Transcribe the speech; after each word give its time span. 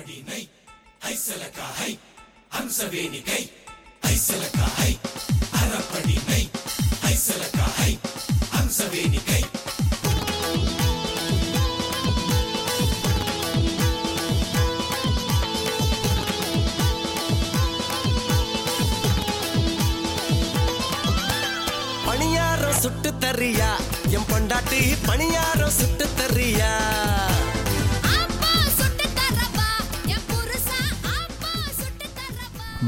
அறப்படினை 0.00 0.42
ஐசலக்கா 1.08 1.66
ஹை 1.78 1.88
ஹம்சவேணிகை 2.54 3.40
ஐசலக்கா 4.10 4.68
ஹை 4.78 4.92
அறப்படினை 5.60 6.40
ஐசலக்கா 7.10 7.66
ஹை 7.78 7.90
ஹம்சவேணிகை 8.54 9.40
பணியாரம் 22.06 22.78
சுட்டு 22.82 23.10
தர்றியா? 23.18 23.70
என் 24.10 24.28
பொண்டாட்டி 24.30 24.80
பணியாரம் 25.06 25.74
சுட்டு 25.78 26.06
தர்றியா? 26.14 26.72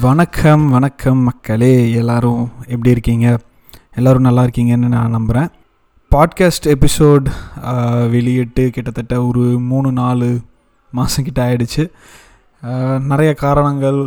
வணக்கம் 0.03 0.63
வணக்கம் 0.69 1.19
மக்களே. 1.19 1.93
எல்லோரும் 1.93 2.51
எப்படி 2.67 2.91
இருக்கீங்க? 2.91 3.39
எல்லோரும் 3.95 4.23
நல்லா 4.23 4.43
இருக்கீங்கன்னு 4.45 4.89
நான் 4.95 5.11
நம்புகிறேன் 5.11 5.49
பாட்காஸ்ட் 6.11 6.69
எபிசோட் 6.75 7.27
வெளியிட்டு 8.11 8.71
கிட்டத்தட்ட 8.71 9.27
ஒரு 9.27 9.41
மூணு 9.41 9.93
நாலு 9.93 10.41
மாதங்கிட்ட 10.97 11.43
ஆயிடுச்சு. 11.47 11.85
நிறைய 13.01 13.35
காரணங்கள் 13.35 14.01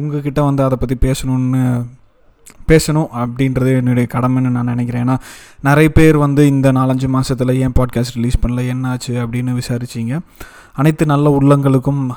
உங்ககிட்ட 0.00 0.42
வந்து 0.42 0.64
அதை 0.64 0.78
பற்றி 0.80 0.98
பேசணுன்னு 1.06 1.62
பேசணும் 2.68 3.08
அப்படின்றது 3.22 3.76
என்னுடைய 3.76 4.08
கடமைன்னு 4.12 4.54
நான் 4.56 4.72
நினைக்கிறேன். 4.72 5.08
ஏன்னா 5.08 5.18
நிறைய 5.62 5.88
பேர் 5.92 6.16
வந்து 6.16 6.46
இந்த 6.46 6.72
நாலஞ்சு 6.72 7.08
மாதத்தில் 7.08 7.60
ஏன் 7.64 7.76
பாட்காஸ்ட் 7.78 8.16
ரிலீஸ் 8.18 8.42
பண்ணல? 8.46 8.66
என்னாச்சு? 8.74 9.14
அப்படின்னு 9.24 9.58
விசாரிச்சிங்க. 9.60 10.20
அனைத்து 10.78 11.06
நல்ல 11.06 11.38
உள்ளங்களுக்கும் 11.40 12.08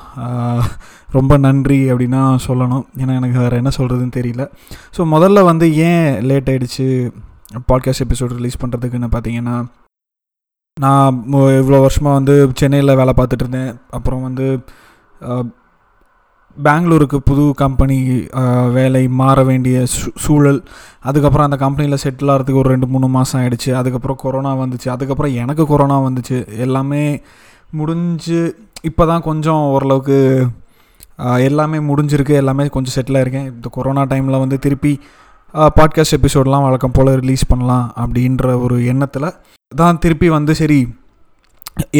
ரொம்ப 1.10 1.36
நன்றி 1.36 1.92
அப்படின்னு 1.92 2.38
சொல்லணும். 2.46 2.82
ஏன்னா 2.96 3.14
எனக்கு 3.14 3.38
வேறு 3.38 3.56
என்ன 3.56 3.70
சொல்கிறதுன்னு 3.76 4.16
தெரியல. 4.16 4.48
ஸோ 4.96 5.00
முதல்ல 5.00 5.44
வந்து 5.44 5.76
ஏன் 5.76 6.20
லேட் 6.20 6.48
ஆகிடுச்சு 6.48 7.12
பாட்காஸ்ட் 7.72 8.04
எபிசோட் 8.08 8.34
ரிலீஸ் 8.34 8.58
பண்ணுறதுக்குன்னு 8.64 9.10
பார்த்தீங்கன்னா 9.12 9.64
நான் 10.80 11.24
இவ்வளோ 11.32 11.80
வருஷமாக 11.80 12.14
வந்து 12.14 12.50
சென்னையில் 12.54 12.96
வேலை 12.96 13.12
பார்த்துட்டு 13.16 13.38
இருந்தேன். 13.38 13.74
அப்புறம் 13.90 14.22
வந்து 14.22 14.58
பெங்களூருக்கு 16.62 17.22
புது 17.22 17.52
கம்பெனி 17.56 18.26
வேலை 18.72 19.08
மாற 19.08 19.44
வேண்டிய 19.44 19.78
சூ- 19.78 20.16
சூழல். 20.16 20.64
அதுக்கப்புறம் 21.00 21.50
அந்த 21.50 21.56
கம்பெனியில் 21.56 21.98
செட்டில் 22.02 22.30
ஆகிறதுக்கு 22.32 22.54
ஒரு 22.54 22.68
ரெண்டு 22.68 22.86
மூணு 22.86 23.08
மாதம் 23.08 23.40
ஆயிடுச்சு. 23.40 23.72
அதுக்கப்புறம் 23.72 24.18
கொரோனா 24.20 24.56
வந்துச்சு. 24.56 24.88
அதுக்கப்புறம் 24.88 25.34
எனக்கு 25.34 25.66
கொரோனா 25.66 26.00
வந்துச்சு. 26.00 26.58
எல்லாமே 26.58 27.22
முடிஞ்சு 27.72 28.40
இப்போ 28.82 29.02
தான் 29.06 29.26
கொஞ்சம் 29.28 29.62
ஓரளவுக்கு 29.74 30.18
எல்லாமே 31.48 31.78
முடிஞ்சிருக்கு 31.88 32.34
எல்லாமே 32.34 32.64
கொஞ்சம் 32.68 32.94
செட்டில் 32.96 33.20
இருக்கேன் 33.20 33.46
இந்த 33.50 33.68
கொரோனா 33.72 34.02
டைமில் 34.02 34.42
வந்து 34.44 34.58
திருப்பி 34.58 34.92
பாட்காஸ்ட் 35.78 36.16
எபிசோட்லாம் 36.18 36.66
வழக்கம் 36.66 36.96
போல் 36.96 37.18
ரிலீஸ் 37.20 37.44
பண்ணலாம் 37.48 37.86
அப்படின்ற 38.02 38.60
ஒரு 38.64 38.76
எண்ணத்தில் 38.92 39.34
தான் 39.72 39.98
திருப்பி 39.98 40.28
வந்து 40.38 40.54
சரி 40.54 40.80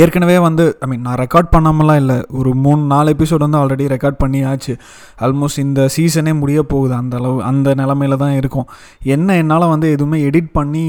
ஏற்கனவே 0.00 0.38
வந்து 0.38 0.64
ஐ 0.80 0.86
மீன் 0.88 1.04
நான் 1.06 1.20
ரெக்கார்ட் 1.20 1.52
பண்ணாமலாம் 1.52 2.00
இல்லை. 2.02 2.16
ஒரு 2.38 2.50
மூணு 2.64 2.82
நாலு 2.92 3.14
எபிசோட் 3.14 3.44
வந்து 3.44 3.60
ஆல்ரெடி 3.60 3.84
ரெக்கார்ட் 3.92 4.18
பண்ணியாச்சு. 4.22 4.72
ஆல்மோஸ்ட் 5.24 5.58
இந்த 5.58 5.88
சீசனே 5.96 6.32
முடிய 6.40 6.62
போகுது. 6.62 6.94
அந்த 6.94 7.16
அளவு 7.20 7.38
அந்த 7.50 7.74
நிலமையில 7.80 8.16
தான் 8.16 8.36
இருக்கும். 8.40 8.66
என்ன 9.14 9.36
என்னால் 9.42 9.72
வந்து 9.74 9.88
எதுவுமே 9.90 10.18
எடிட் 10.30 10.50
பண்ணி 10.52 10.84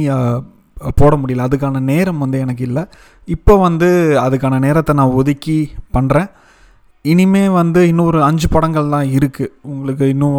போட 1.00 1.14
முடியல. 1.22 1.48
அதுக்கான 1.48 1.82
நேரம் 1.92 2.22
வந்து 2.24 2.38
எனக்கு 2.46 2.64
இல்லை. 2.70 2.84
இப்போ 3.28 3.54
வந்து 3.68 3.90
அதுக்கான 4.26 4.60
நேரத்தை 4.68 4.94
நான் 5.00 5.18
ஒதுக்கி 5.22 5.58
பண்ணுறேன் 5.98 6.30
இனிமே 7.06 7.44
வந்து 7.60 7.80
இன்னும் 7.90 8.10
ஒரு 8.12 8.20
அஞ்சு 8.28 8.48
படங்கள் 8.52 8.94
தான் 8.94 9.10
இருக்குது 9.18 9.52
உங்களுக்கு 9.72 10.06
இன்னும் 10.14 10.38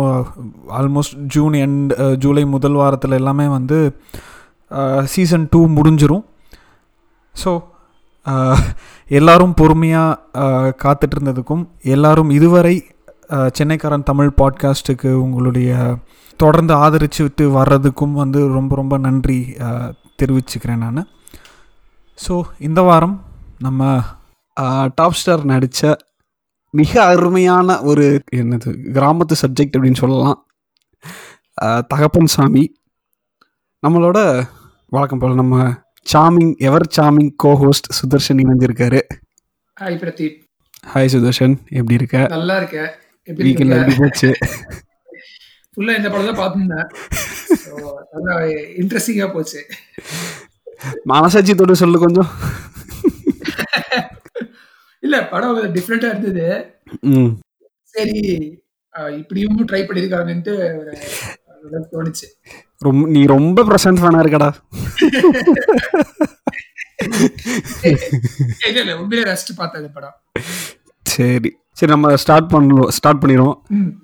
ஆல்மோஸ்ட் 0.78 1.16
ஜூன் 1.34 1.54
எண்ட் 1.64 1.92
ஜூலை 2.22 2.44
முதல் 2.54 2.78
வாரத்தில் 2.80 3.18
எல்லாமே 3.20 3.46
வந்து 3.56 3.78
சீசன் 5.14 5.46
டூ 5.52 5.60
முடிஞ்சிரும். 5.76 6.24
ஸோ 7.34 7.52
எல்லாரும் 9.18 9.56
பொறுமையாக 9.60 10.72
காத்துட்டு 10.84 11.14
இருந்ததுக்கும் 11.16 11.64
எல்லாரும் 11.94 12.30
இதுவரை 12.38 12.74
சென்னைக்காரன் 13.58 14.08
தமிழ் 14.10 14.36
பாட்காஸ்ட்டுக்கு 14.40 15.10
உங்களுடைய 15.24 15.70
தொடர்ந்து 16.40 16.74
ஆதரிச்சு 16.84 17.20
விட்டு 17.26 17.44
வர்றதுக்கும் 17.58 18.14
வந்து 18.22 18.40
ரொம்ப 18.56 18.74
ரொம்ப 18.82 18.94
நன்றி. 19.08 19.38
தெரிவிச்சுக்கிறேன் 20.18 20.82
நான். 20.86 21.08
ஸோ 22.24 22.34
இந்த 22.68 22.80
வாரம் 22.88 23.16
நம்ம 23.66 23.88
டாப் 24.98 25.18
ஸ்டார் 25.20 25.44
நடித்த 25.52 25.92
மிக 26.80 26.92
அருமையான 27.12 27.76
ஒரு 27.90 28.04
என்னது 28.40 28.70
கிராமத்து 28.96 29.34
சப்ஜெக்ட் 29.42 29.76
அப்படின்னு 29.76 30.02
சொல்லலாம். 30.02 30.38
தகப்பன் 31.92 32.30
சாமி. 32.36 32.64
நம்மளோட 33.86 34.18
வழக்கம் 34.94 35.20
போல் 35.22 35.40
நம்ம 35.42 35.64
charming 36.12 36.54
ever 36.68 36.86
charming 36.96 37.30
cohost 37.44 37.88
Sudarshan 37.98 38.40
இணைஞ்சிருக்காரு. 38.44 39.00
ஹாய் 39.76 39.98
பிரதீப். 40.02 40.36
ஹாய் 40.92 41.12
சுதர்ஷன். 41.14 41.54
எப்படி 41.78 41.98
இருக்க? 42.00 42.18
நல்லா 42.36 42.56
எப்படி 43.28 43.44
வீக்கெண்ட் 43.46 43.76
எப்படி 43.76 43.96
போச்சு? 44.02 44.30
ஃபுல்லா 45.74 45.94
இந்த 46.00 46.08
படம் 46.14 46.28
தான் 46.30 46.40
பார்த்துருந்தேன். 46.40 46.88
இன்ட்ரெஸ்டிங்கா 48.80 49.28
போச்சு. 49.36 49.60
மனசாட்சி 51.12 51.52
தொட்டு 51.54 51.82
சொல்லு 51.82 52.04
கொஞ்சம். 52.04 52.30
இல்ல 55.06 55.16
படம் 55.32 55.74
டிஃப்ரெண்டா 55.76 56.10
இருந்தது. 56.12 56.46
சரி 57.94 58.20
இப்படியும் 59.20 59.66
ட்ரை 59.70 59.82
பண்ணிருக்காங்கன்ட்டு 59.86 60.52
தோணுச்சு. 61.92 62.26
ரொம்ப 62.86 63.02
நீ 63.14 63.20
ரொம்ப 63.34 63.58
பிரசன்ட் 63.68 64.00
ஃபேனா 64.00 64.22
இருக்கடா. 64.24 64.48
இல்ல 68.68 68.78
இல்ல 68.82 68.94
உண்மையிலே 69.00 69.26
ரசிச்சு 69.30 69.54
பார்த்தேன் 69.60 69.80
இந்த 69.82 69.92
படம். 69.96 70.16
சரி. 71.14 71.50
சரி 71.78 71.92
நம்ம 71.92 72.10
ஸ்டார்ட் 72.22 72.48
பண்ணுவோம் 72.54 72.92
ஸ்டார்ட் 72.96 73.22
பண்ணிடுவோம். 73.22 73.56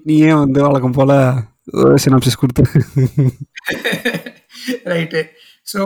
நீ 0.08 0.14
ஏன் 0.28 0.40
வந்து 0.42 0.60
வழக்கம் 0.66 0.96
போல 0.98 1.12
சினாப்சிஸ் 1.74 2.38
கொடுத்து 2.38 2.62
ரைட்டு 4.84 5.20
ஸோ 5.66 5.80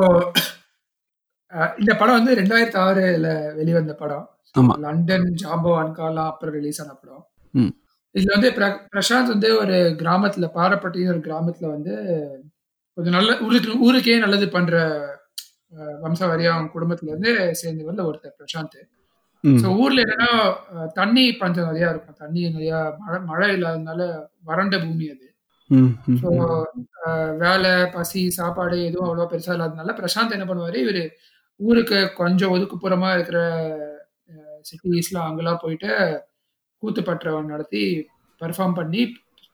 இந்த 1.79 1.97
படம் 1.97 2.25
வந்து 2.25 2.35
ரெண்டாயிரத்தி 2.35 2.79
ஆறுல 2.81 3.55
வெளிவந்த 3.55 3.95
படம். 3.95 4.25
ஆமா. 4.59 4.79
லண்டன் 4.79 5.35
ஜாம்போ 5.43 5.71
அன்காலா 5.81 6.27
அப்புறம் 6.27 6.55
ரிலீஸ் 6.55 6.83
ஆன 6.83 6.93
படம். 6.93 7.25
இதுல 8.15 8.33
வந்து 8.33 8.51
பிர- 8.51 8.89
பிரசாந்த் 8.93 9.27
வந்து 9.27 9.59
ஒரு 9.59 9.97
கிராமத்துல 9.99 10.51
பாரப்பட்டி 10.55 11.09
ஒரு 11.09 11.19
கிராமத்துல 11.19 11.69
வந்து 11.71 11.95
கொஞ்சம் 12.95 13.13
நல்ல 13.13 13.41
ஊருக்கு 13.41 13.79
ஊருக்கே 13.81 14.19
நல்லது 14.19 14.49
பண்ற 14.49 14.75
வம்சாவரியா 16.03 16.51
அவங்க 16.51 16.81
குடும்பத்துல 16.81 17.09
இருந்து 17.09 17.31
சேர்ந்தவர்ல 17.63 18.05
ஒருத்தர் 18.05 18.39
பிரசாந்த். 18.39 18.81
ஸோ 19.45 19.79
ஊர்ல 19.79 20.03
என்னன்னா 20.03 20.29
தண்ணி 20.93 21.33
பஞ்சம் 21.33 21.65
நிறைய 21.65 21.91
இருக்கும். 21.91 22.15
தண்ணி 22.19 22.51
நிறைய 22.51 22.95
மழை 22.99 23.21
மழை 23.23 23.57
இல்லாததுனால 23.57 24.03
வறண்ட 24.43 24.79
பூமி 24.79 25.11
அது. 25.11 25.34
ஸோ 26.21 26.31
வேலை 27.39 27.73
பசி 27.93 28.23
சாப்பாடு 28.31 28.77
எதுவும் 28.85 29.09
அவ்வளோ 29.09 29.27
பெருசா 29.31 29.55
இல்லாததுனால 29.55 29.95
பிரசாந்த் 29.99 30.37
என்ன 30.37 30.47
பண்ணுவாரு? 30.47 30.79
இவரு 30.85 31.03
ஊருக்கு 31.61 31.99
கொஞ்சம் 32.17 32.53
ஒதுக்குப்புறமா 32.55 33.11
இருக்கிற 33.15 33.39
சிட்டிஸ்லாம் 34.65 35.29
அங்கெல்லாம் 35.29 35.63
போயிட்டு 35.63 35.91
கூத்துப்பற்றவன் 36.83 37.53
நடத்தி 37.53 37.83
பெர்ஃபார்ம் 38.41 38.79
பண்ணி 38.79 39.03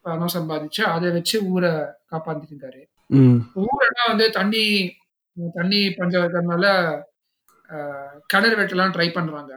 பணம் 0.04 0.34
சம்பாதிச்சு 0.34 0.82
அதை 0.92 1.08
வச்சு 1.12 1.36
ஊரை 1.50 1.72
காப்பாத்திட்டு 2.10 2.54
இருக்காரு 2.54 2.80
ம், 3.10 3.38
ஊரெல்லாம் 3.64 4.10
வந்து 4.12 4.26
தண்ணி 4.36 4.64
தண்ணி 5.54 5.80
பஞ்சம் 5.98 6.22
இருக்கிறதுனால 6.22 6.66
கிணறு 8.30 8.56
வெட்டலாம் 8.58 8.94
ட்ரை 8.94 9.08
பண்றாங்க. 9.10 9.52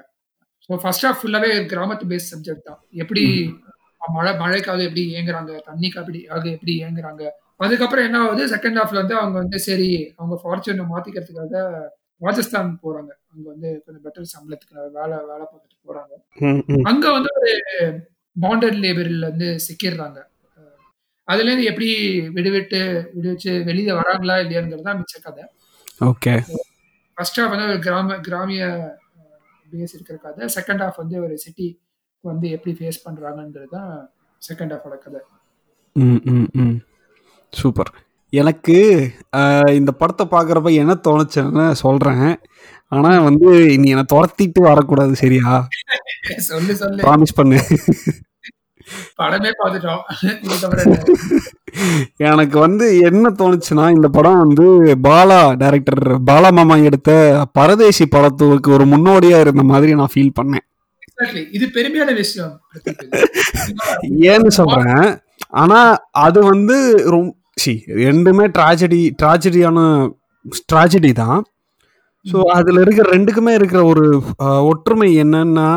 ஸோ 0.66 0.78
ஃபர்ஸ்ட் 0.82 1.06
ஆஃப் 1.06 1.20
ஃபுல்லாவே 1.20 1.52
கிராமத்து 1.72 2.06
பேஸ் 2.12 2.30
சப்ஜெக்ட் 2.32 2.68
தான். 2.68 2.82
எப்படி 2.96 3.24
மழை 4.16 4.32
மழைக்காக 4.34 4.84
எப்படி 4.88 5.04
ஏங்குறாங்க 5.16 5.52
தண்ணிக்கு 5.70 6.00
அப்படி 6.02 6.20
அது 6.36 6.48
எப்படி 6.52 6.74
ஏங்குறாங்க 6.84 7.24
அதுக்கப்புறம் 7.58 8.06
என்ன 8.06 8.20
ஆகுது? 8.20 8.44
செகண்ட் 8.54 8.78
ஹாஃப்ல 8.80 9.02
வந்து 9.02 9.16
அவங்க 9.16 9.38
வந்து 9.38 9.60
சரி 9.60 10.14
அவங்க 10.18 10.36
ஃபார்ச்சூனை 10.42 10.86
மாத்திக்கிறதுக்காக 10.94 11.62
ராஜஸ்தான் 12.22 12.80
போறாங்க. 12.84 13.12
அங்க 13.34 13.46
வந்து 13.50 13.70
கொஞ்சம் 13.86 14.04
பெட்டர் 14.06 14.34
சம்பளத்துக்கு 14.34 14.76
வேலை 14.98 15.16
வேலை 15.30 15.46
பார்த்துட்டு 15.52 15.78
போறாங்க. 15.88 16.14
அங்க 16.92 17.06
வந்து 17.12 17.30
ஒரு 17.40 17.52
பாண்டட் 18.36 18.78
லேபர்ல 18.84 19.30
வந்து 19.32 19.50
சிக்கிடுறாங்க. 19.68 20.20
அதுல 21.28 21.50
இருந்து 21.50 21.70
எப்படி 21.72 21.90
விடுவிட்டு 22.38 22.80
விடுவிச்சு 23.16 23.52
வெளியே 23.64 23.92
வராங்களா 23.92 24.36
இல்லையாங்கிறது 24.44 24.88
தான் 24.90 25.00
மிச்ச 25.02 25.22
கதை. 25.22 25.44
ஓகே. 26.02 26.34
ஃபர்ஸ்ட் 27.18 27.40
ஹாஃப் 27.40 27.54
வந்து 27.54 27.70
ஒரு 27.72 27.80
கிராம 27.80 28.18
கிராமிய 28.18 28.64
பேஸ் 29.74 29.96
இருக்கிற 29.98 30.18
கதை. 30.18 30.46
செகண்ட் 30.58 30.84
ஹாஃப் 30.86 31.02
வந்து 31.04 31.18
ஒரு 31.22 31.38
சிட்டி 31.38 31.68
வந்து 32.24 32.48
எப்படி 32.56 32.74
ஃபேஸ் 32.80 33.04
பண்றாங்கன்றது 33.06 33.70
தான் 33.78 33.92
செகண்ட் 34.42 34.74
ஹாஃபோட 34.74 34.96
கதை. 35.04 35.22
ம் 35.96 36.22
ம் 36.34 36.48
ம். 36.64 36.76
சூப்பர். 37.54 37.92
எனக்கு 38.34 38.76
இந்த 39.80 39.92
படத்தை 40.02 40.26
பார்க்குறப்ப 40.32 40.70
என்ன 40.84 40.94
தோணுச்சுன்னு 41.08 41.66
சொல்கிறேன் 41.82 42.30
ஆனால் 42.92 43.26
வந்து 43.28 43.50
நீ 43.82 43.88
என்னை 43.94 44.06
துரத்திட்டு 44.14 44.62
வரக்கூடாது 44.70 45.14
சரியா? 45.22 45.52
சொல்லு 46.50 46.74
சொல்லு. 46.82 47.02
ப்ராமிஸ் 47.06 47.38
பண்ணு. 47.40 47.60
படமே 49.20 49.52
பார்த்துட்டோம்? 49.60 50.02
எனக்கு 52.30 52.58
வந்து 52.66 52.86
என்ன 53.10 53.30
தோணுச்சுன்னா 53.40 53.86
இந்த 53.98 54.08
படம் 54.18 54.42
வந்து 54.44 54.66
பாலா 55.08 55.40
டைரக்டர் 55.62 56.04
பாலா 56.30 56.50
மாமா 56.60 56.76
எடுத்த 56.90 57.12
பரதேசி 57.60 58.06
படத்துக்கு 58.16 58.72
ஒரு 58.78 58.86
முன்னோடியா 58.94 59.40
இருந்த 59.46 59.64
மாதிரி 59.72 59.94
நான் 60.02 60.14
ஃபீல் 60.16 60.38
பண்ணேன். 60.40 60.66
இது 61.58 61.66
பெருமையான 61.78 62.12
விஷயம். 62.24 62.54
ஏன்னு 64.34 64.52
சொல்றேன். 64.60 65.08
ஆனா 65.62 65.80
அது 66.26 66.40
வந்து 66.52 66.78
ரொம்ப 67.16 67.32
சி 67.64 67.74
ரெண்டுமே 68.06 68.46
ட்ராஜடி 68.58 69.02
ட்ராஜடியான 69.22 69.80
ட்ராஜடி 70.72 71.12
தான். 71.24 71.40
ஸோ 72.26 72.38
அதுல 72.58 72.82
இருக்கிற 72.86 73.06
ரெண்டுக்குமே 73.16 73.54
இருக்கிற 73.60 73.82
ஒரு 73.92 74.06
ஒற்றுமை 74.72 75.10
என்னன்னா 75.24 75.70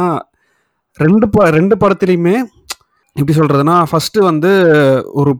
ரெண்டு 0.98 1.26
ப 1.34 1.50
ரெண்டு 1.58 1.74
படத்துலையுமே 1.82 2.36
எப்படி 3.16 3.34
சொல்றதுன்னா 3.38 3.76
ஃபர்ஸ்ட் 3.90 4.18
வந்து 4.30 4.52
ஒரு 5.20 5.32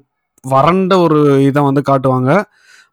வறண்ட 0.45 0.95
ஒரு 1.05 1.19
இதை 1.49 1.61
வந்து 1.69 1.83
காட்டுவாங்க. 1.91 2.31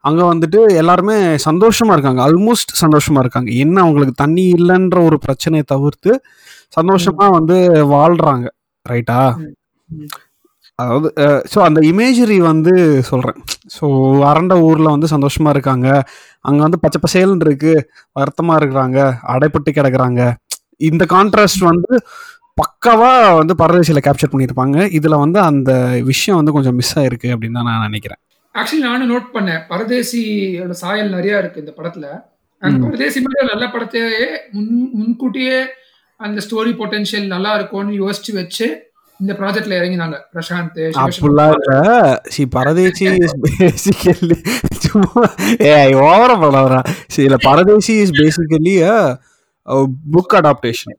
அங்க 0.07 0.21
வந்துட்டு 0.29 0.59
எல்லாருமே 0.81 1.17
சந்தோஷமா 1.47 1.93
இருக்காங்க. 1.95 2.21
ஆல்மோஸ்ட் 2.27 2.71
சந்தோஷமா 2.81 3.19
இருக்காங்க. 3.23 3.49
என்ன 3.63 3.77
அவங்களுக்கு 3.83 4.15
தண்ணி 4.23 4.43
இல்லைன்ற 4.57 4.97
ஒரு 5.09 5.17
பிரச்சனையை 5.25 5.65
தவிர்த்து 5.73 6.11
சந்தோஷமா 6.77 7.25
வந்து 7.37 7.57
வாழ்றாங்க. 7.93 8.45
ரைட்டா. 8.85 9.19
அதாவது 10.79 11.09
ஸோ 11.51 11.57
அந்த 11.67 11.79
இமேஜரி 11.89 12.37
வந்து 12.51 12.73
சொல்கிறேன் 13.09 13.39
ஸோ 13.75 13.85
வறண்ட 14.23 14.53
ஊரில் 14.67 14.93
வந்து 14.93 15.07
சந்தோஷமா 15.15 15.49
இருக்காங்க. 15.55 15.87
அங்கே 16.47 16.61
வந்து 16.65 16.79
பச்சை 16.83 16.99
பசேல்னு 17.03 17.45
இருக்கு. 17.47 17.73
வருத்தமாக 18.19 18.59
இருக்கிறாங்க. 18.61 18.99
அடைப்பட்டு 19.33 19.71
கிடக்குறாங்க. 19.77 20.21
இந்த 20.89 21.03
கான்ட்ராஸ்ட் 21.15 21.63
வந்து 21.71 21.91
பக்காவா 22.61 23.11
வந்து 23.41 23.53
பரதேசியில் 23.61 24.05
கேப்சர் 24.07 24.31
பண்ணியிருப்பாங்க. 24.31 24.77
இதில் 24.97 25.21
வந்து 25.23 25.39
அந்த 25.49 25.71
விஷயம் 26.09 26.39
வந்து 26.39 26.55
கொஞ்சம் 26.57 26.77
மிஸ் 26.79 26.95
ஆயிருக்கு 27.01 27.29
அப்படின்னு 27.35 27.57
தான் 27.59 27.69
நான் 27.69 27.87
நினைக்கிறேன். 27.89 28.21
ஆக்சுவலி 28.55 28.83
நானும் 28.89 29.11
நோட் 29.13 29.29
பண்ணேன். 29.35 29.61
பரதேசியோட 29.71 30.73
சாயல் 30.81 31.15
நிறைய 31.17 31.39
இருக்கு 31.43 31.63
இந்த 31.63 31.73
படத்துல. 31.77 32.07
பரதேசி 32.83 33.19
மாதிரி 33.23 33.47
நல்ல 33.53 33.65
படத்தையே 33.75 34.11
முன் 34.55 34.69
முன்கூட்டியே 34.97 35.57
அந்த 36.25 36.39
ஸ்டோரி 36.45 36.71
பொட்டன்ஷியல் 36.79 37.27
நல்லா 37.35 37.51
இருக்கும்னு 37.57 37.99
யோசிச்சு 38.03 38.33
வச்சு 38.39 38.67
இந்த 39.19 39.33
ப்ராஜெக்ட்ல 39.39 39.73
இறங்கினாங்க. 39.79 40.15
பிரசாந்த் 40.33 40.79
அப்படிலாம் 41.03 41.53
இல்ல. 41.57 41.73
சி 42.33 42.41
பரதேசி 42.55 43.05
இஸ் 43.25 43.37
பேசிக்கலி 43.45 44.37
சும்மா 44.85 45.21
ஏ 45.69 45.75
ஓவர 46.07 46.31
படம் 46.43 46.89
சி 47.15 47.21
இல்ல 47.27 47.37
Paradesi 47.47 47.95
is 48.03 48.17
basically 48.21 48.75
book 50.15 50.35
adaptation 50.41 50.97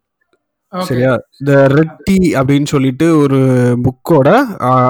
சரியா? 0.72 1.10
த 1.48 1.56
ரெட்டி 1.76 2.16
அப்படின்னு 2.38 2.68
சொல்லிட்டு 2.72 3.06
ஒரு 3.24 3.38
புக்கோட 3.84 4.28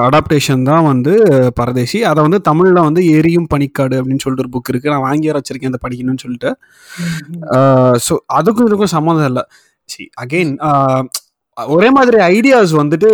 அடாப்டேஷன் 0.05 0.63
தான் 0.69 0.87
வந்து 0.91 1.13
பரதேசி. 1.59 1.99
அதை 2.11 2.19
வந்து 2.27 2.39
தமிழ்ல 2.47 2.79
வந்து 2.87 3.01
எரியும் 3.17 3.49
பனிக்காடு 3.51 3.95
அப்படின்னு 3.99 4.23
சொல்லிட்டு 4.23 4.45
ஒரு 4.45 4.53
புக் 4.55 4.71
இருக்கு. 4.71 4.91
நான் 4.93 5.05
வாங்கி 5.09 5.35
வச்சிருக்கேன் 5.37 5.73
அதை 5.73 5.81
படிக்கணும்னு 5.83 6.23
சொல்லிட்டு. 6.25 6.51
ஸோ 8.07 8.15
அதுக்கும் 8.39 8.69
இதுக்கும் 8.69 8.95
சம்மந்தம் 8.97 9.29
இல்லை. 9.31 9.43
சி 9.89 10.03
அகெயின் 10.23 10.53
ஒரே 11.57 11.89
மாதிரி 11.97 12.17
ஐடியாஸ் 12.31 12.73
வந்துட்டு 12.79 13.09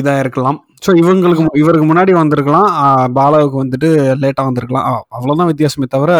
இதா 0.00 0.14
இருக்கலாம். 0.20 0.58
ஸோ 0.84 0.90
இவங்களுக்கு 1.00 1.44
இவருக்கு 1.62 1.86
முன்னாடி 1.88 2.12
வந்திருக்கலாம். 2.18 2.68
பாலாவுக்கு 3.16 3.56
வந்துட்டு 3.62 3.88
லேட்டா 4.22 4.42
வந்திருக்கலாம். 4.48 4.86
ஆஹ் 4.90 5.02
அவ்வளவுதான் 5.16 5.50
வித்தியாசமே 5.50 5.88
தவிர 5.88 6.12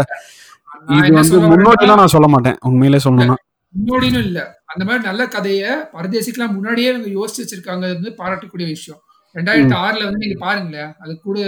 இது 0.98 1.10
வந்து 1.18 1.38
முன்னோட்டிலாம் 1.46 2.00
நான் 2.00 2.14
சொல்ல 2.14 2.28
மாட்டேன். 2.34 2.58
உண்மையிலே 2.68 3.00
சொல்லணும்னா. 3.04 3.36
முன்னோடினும் 3.74 4.24
இல்ல. 4.26 4.38
அந்த 4.72 4.82
மாதிரி 4.84 5.02
நல்ல 5.08 5.22
கதைய 5.34 5.64
பரதேசிக்கெல்லாம் 5.94 6.54
முன்னாடியே 6.56 6.88
இவங்க 6.92 7.10
யோசிச்சு 7.16 7.42
வச்சிருக்காங்க 7.42 7.84
வந்து 7.94 8.10
பாராட்டக்கூடிய 8.20 8.66
விஷயம். 8.72 9.00
ரெண்டாயிரத்தி 9.34 9.76
ஆறுல 9.82 10.06
வந்து 10.06 10.22
நீங்க 10.24 10.38
பாருங்களேன் 10.40 10.92
அது 11.02 11.12
கூட 11.20 11.38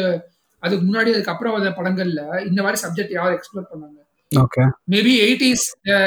அதுக்கு 0.63 0.85
முன்னாடி 0.85 1.11
அதுக்கு 1.15 1.33
அப்புறம் 1.33 1.55
வந்த 1.57 1.71
படங்கள்ல 1.79 2.21
இந்த 2.49 2.61
மாதிரி 2.63 2.81
சப்ஜெக்ட் 2.83 3.17
யார் 3.17 3.37
எக்ஸ்ப்ளோர் 3.37 3.71
பண்ணாங்க? 3.71 3.99
Maybe 4.93 5.13
eighties 5.25 5.65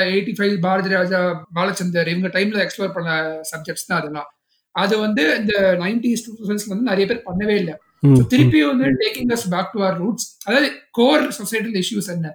eighty 0.10 0.34
five 0.38 0.56
Bharathi 0.66 0.90
Raja 0.96 1.20
Balachander 1.58 2.12
இவங்க 2.14 2.30
டைம்ல 2.36 2.64
எக்ஸ்ப்ளோர் 2.66 2.96
பண்ண 2.96 3.10
சப்ஜெக்ட்ஸ் 3.52 3.88
தான் 3.90 4.00
அதெல்லாம். 4.02 4.30
அது 4.76 4.94
வந்து 5.04 5.24
இந்த 5.40 5.54
நைன்டிஸ் 5.84 6.24
டூ 6.26 6.32
தௌசண்ட்ஸ்ல 6.38 6.74
வந்து 6.74 6.90
நிறைய 6.92 7.06
பேர் 7.12 7.26
பண்ணவே 7.28 7.56
இல்லை. 7.62 7.76
திருப்பி 8.32 8.60
வந்து 8.70 8.88
taking 9.02 9.32
us 9.36 9.46
back 9.54 9.72
to 9.74 9.80
our 9.84 9.98
roots 10.02 10.28
அதாவது 10.48 10.68
கோர் 10.92 11.24
சொசைட்டல் 11.40 11.78
இஷ்யூஸ் 11.82 12.10
என்ன? 12.16 12.28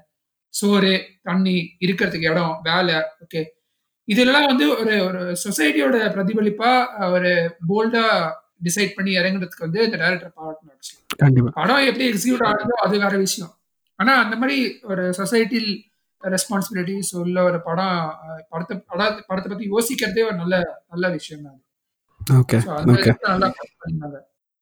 சோறு 0.55 0.93
தண்ணி 1.29 1.57
இருக்கிறதுக்கு 1.85 2.31
இடம் 2.33 2.55
வேலை 2.69 2.97
ஓகே 3.25 3.43
இதெல்லாம் 4.09 4.47
வந்து 4.51 4.67
ஒரு 4.77 4.95
ஒரு 5.09 5.21
சொசைட்டியோட 5.45 5.97
பிரதிபலிப்பா 6.15 6.71
ஒரு 7.17 7.33
போல்டா 7.69 8.05
டிசைட் 8.63 8.97
பண்ணி 8.97 9.13
இறங்குறதுக்கு 9.21 9.67
வந்து 9.67 9.81
இந்த 9.87 9.97
டைரக்டர் 10.03 10.35
பாராட்டணும் 10.39 10.79
படம் 11.59 11.87
எப்படி 11.89 12.05
எக்ஸிக்யூட் 12.11 12.47
ஆகுதோ 12.49 12.77
அது 12.87 12.95
வேற 13.05 13.15
விஷயம். 13.19 13.53
ஆனா 14.01 14.13
அந்த 14.25 14.35
மாதிரி 14.41 14.57
ஒரு 14.91 15.05
சொசைட்டில் 15.19 15.71
ரெஸ்பான்சிபிலிட்டிஸ் 16.23 17.13
உள்ள 17.23 17.39
ஒரு 17.49 17.59
படம் 17.69 17.99
படத்தை 18.53 18.75
படம் 18.91 19.19
படத்தை 19.29 19.49
பத்தி 19.53 19.67
யோசிக்கிறதே 19.75 20.25
ஒரு 20.29 20.37
நல்ல 20.43 20.55
நல்ல 20.93 21.07
விஷயம் 21.17 21.47
தான் 21.47 21.59
ஓகே 22.21 22.59
ஓகே. 22.95 23.13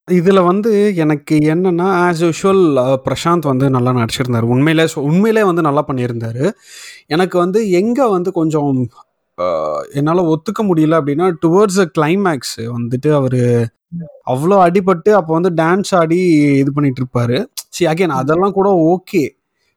இதுல 0.09 0.41
வந்து 0.49 0.71
எனக்கு 1.05 1.37
என்னன்னா 1.53 1.87
ஆஸ் 2.05 2.23
யூஷுவல் 2.27 2.63
பிரசாந்த் 3.07 3.51
வந்து 3.51 3.67
நல்லா 3.77 3.93
நடிச்சிருந்தாரு. 3.99 4.47
உண்மையிலே 4.55 4.85
உண்மையிலே 5.09 5.43
வந்து 5.51 5.67
நல்லா 5.69 5.83
பண்ணியிருந்தாரு. 5.89 6.45
எனக்கு 7.15 7.37
வந்து 7.45 7.61
எங்க 7.81 8.01
வந்து 8.17 8.31
கொஞ்சம் 8.41 8.73
என்னால 9.99 10.23
ஒத்துக்க 10.33 10.61
முடியல 10.69 10.99
அப்படின்னா 11.01 11.27
டுவர்ட்ஸ் 11.45 11.81
அ 11.85 11.89
கிளைமேக்ஸ் 11.99 12.57
வந்துட்டு 12.77 13.11
அவரு 13.19 13.43
அவ்வளோ 14.33 14.57
அடிபட்டு 14.67 15.11
அப்போ 15.19 15.33
வந்து 15.39 15.51
டான்ஸ் 15.63 15.93
ஆடி 16.01 16.21
இது 16.63 16.71
பண்ணிட்டு 16.77 17.01
இருப்பாரு. 17.03 17.39
சரி 17.73 17.89
அகைன் 17.93 18.19
அதெல்லாம் 18.21 18.57
கூட 18.59 18.69
ஓகே 18.93 19.23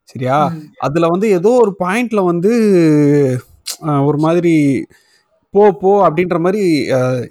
சரியா. 0.09 0.37
அதுல 0.85 1.07
வந்து 1.13 1.27
ஏதோ 1.37 1.51
ஒரு 1.63 1.71
பாயிண்ட்ல 1.83 2.21
வந்து 2.31 2.51
ஒரு 4.09 4.17
மாதிரி 4.25 4.53
போ 5.53 5.63
போ 5.81 5.91
அப்படின்ற 6.07 6.37
மாதிரி 6.45 6.61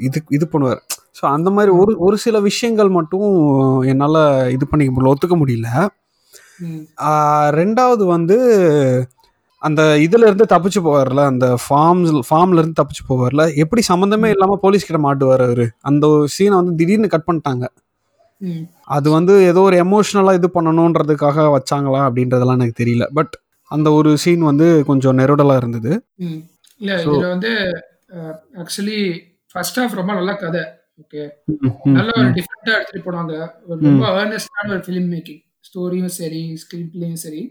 இது 0.06 0.18
இது 0.36 0.46
பண்ணுவார். 0.52 0.80
ஸோ 1.18 1.22
அந்த 1.36 1.48
மாதிரி 1.56 1.70
ஒரு 1.82 1.92
ஒரு 2.06 2.16
சில 2.24 2.36
விஷயங்கள் 2.48 2.90
மட்டும் 2.98 3.28
என்னால் 3.92 4.20
இது 4.56 4.64
பண்ணிக்க 4.70 4.92
முடியல 4.94 5.12
ஒத்துக்க 5.14 5.36
முடியல. 5.42 5.68
ரெண்டாவது 7.60 8.04
வந்து 8.14 8.36
அந்த 9.62 9.82
இதுல 10.06 10.26
இருந்து 10.28 10.46
தப்பிச்சு 10.52 10.80
போவார்ல 10.86 11.22
அந்த 11.32 11.46
ஃபார்ம்ஸ் 11.64 12.12
ஃபார்ம்ல 12.28 12.60
இருந்து 12.60 12.80
தப்பிச்சு 12.80 13.04
போவார்ல 13.10 13.44
எப்படி 13.64 13.82
சம்மந்தமே 13.90 14.28
இல்லாம 14.34 14.56
போலீஸ் 14.64 14.86
கிட்ட 14.88 15.00
மாட்டுவார் 15.06 15.44
அவரு. 15.48 15.66
அந்த 15.90 16.06
சீனை 16.36 16.54
வந்து 16.60 16.74
திடீர்னு 16.80 17.12
கட் 17.14 17.28
பண்ணிட்டாங்க. 17.28 17.64
அது 18.96 19.08
வந்து 19.16 19.34
ஏதோ 19.50 19.60
ஒரு 19.68 19.76
எமோஷ்னலா 19.84 20.32
இது 20.38 20.48
பண்ணணுன்றதுக்காக 20.54 21.46
வச்சாங்களா 21.56 22.00
அப்படின்றதெல்லாம் 22.06 22.58
எனக்கு 22.60 22.80
தெரியல. 22.82 23.06
பட் 23.18 23.34
அந்த 23.70 23.88
ஒரு 23.98 24.10
சீன் 24.22 24.44
வந்து 24.50 24.66
கொஞ்சம் 24.90 25.18
நெருடலா 25.18 25.56
இருந்தது. 25.56 25.90
இல்ல 26.80 26.90
இதுல 27.04 27.26
வந்து 27.34 27.50
ஆக்சுவலி 28.62 29.00
ஃபர்ஸ்ட் 29.52 29.80
ஹாஃப் 29.80 29.98
ரொம்ப 30.00 30.12
நல்ல 30.18 30.32
கதை. 30.42 30.62
ஓகே 31.02 31.22
நல்ல 31.96 32.10
ஒரு 32.20 32.30
டிஃப்ரெண்டா 32.38 32.72
எடுத்துட்டு 32.78 33.04
போனாங்க. 33.06 33.34
ஒரு 33.66 33.78
ரொம்ப 33.88 34.06
ஏர்னஸ்டான 34.22 34.72
ஒரு 34.76 34.82
ஃபிலிம் 34.86 35.10
மேக்கிங் 35.14 35.42
ஸ்டோரியும் 35.68 36.14
சரி 36.20 36.42
ஸ்கிரீன் 36.62 36.90
பிளேயும் 36.94 37.22
சரி. 37.24 37.42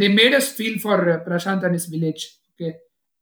They 0.00 0.08
made 0.18 0.34
us 0.40 0.50
feel 0.56 0.80
for 0.82 1.04
Prashanth 1.28 1.64
and 1.68 1.78
his 1.80 1.88
village 1.94 2.24
okay 2.50 2.70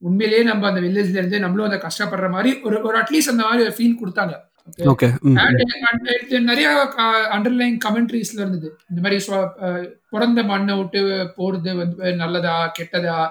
உண்மையிலேயே 0.02 0.42
நம்ம 0.50 0.66
அந்த 0.68 0.80
வில்லேஜ்ல 0.86 1.20
இருந்து 1.20 1.42
நம்மளும் 1.44 1.68
அந்த 1.68 1.78
கஷ்டப்படுற 1.84 2.28
மாதிரி 2.36 2.52
ஒரு 2.68 2.76
ஒரு 2.88 2.96
அட்லீஸ்ட் 3.02 3.32
அந்த 3.34 3.44
மாதிரி 3.48 3.64
ஒரு 3.66 3.74
ஃபீல் 3.78 4.00
கொடுத்தாங்க. 4.00 4.34
ஓகே 4.76 5.16
And 5.36 6.40
நிறைய 6.40 6.92
அண்டர்லைன் 7.32 7.78
கமெண்ட்ரிஸ்ல 7.84 8.32
இருந்தது. 8.32 8.76
இந்த 8.90 9.00
மாதிரி 9.02 9.24
அஹ் 9.28 9.90
பிறந்த 10.10 10.42
மண்ணை 10.42 10.76
விட்டு 10.76 10.98
போறது 11.36 11.76
வந்து 11.76 12.14
நல்லதா 12.14 12.72
கெட்டதா? 12.78 13.28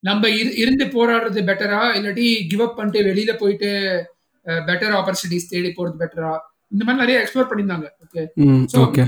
நம்ம 0.00 0.28
இரு- 0.28 0.56
இருந்து 0.56 0.84
போராடுறது 0.84 1.44
பெட்டரா 1.44 1.94
இல்லாட்டி 1.96 2.46
கிவ் 2.48 2.60
அப் 2.62 2.76
பண்ணிட்டு 2.76 3.12
வெளியில 3.12 3.36
போயிட்டு 3.36 3.70
பெட்டர் 4.46 4.96
ஆப்பர்ச்சுனிட்டிஸ் 4.98 5.48
தேடி 5.48 5.68
போறது 5.68 5.94
பெட்டரா 5.98 6.38
இந்த 6.68 6.84
மாதிரி 6.84 6.94
நிறைய 6.94 7.28
எக்ஸ்ப்ளோர் 7.28 7.46
பண்ணியிருந்தாங்க. 7.52 7.88
ஓகே 8.76 9.06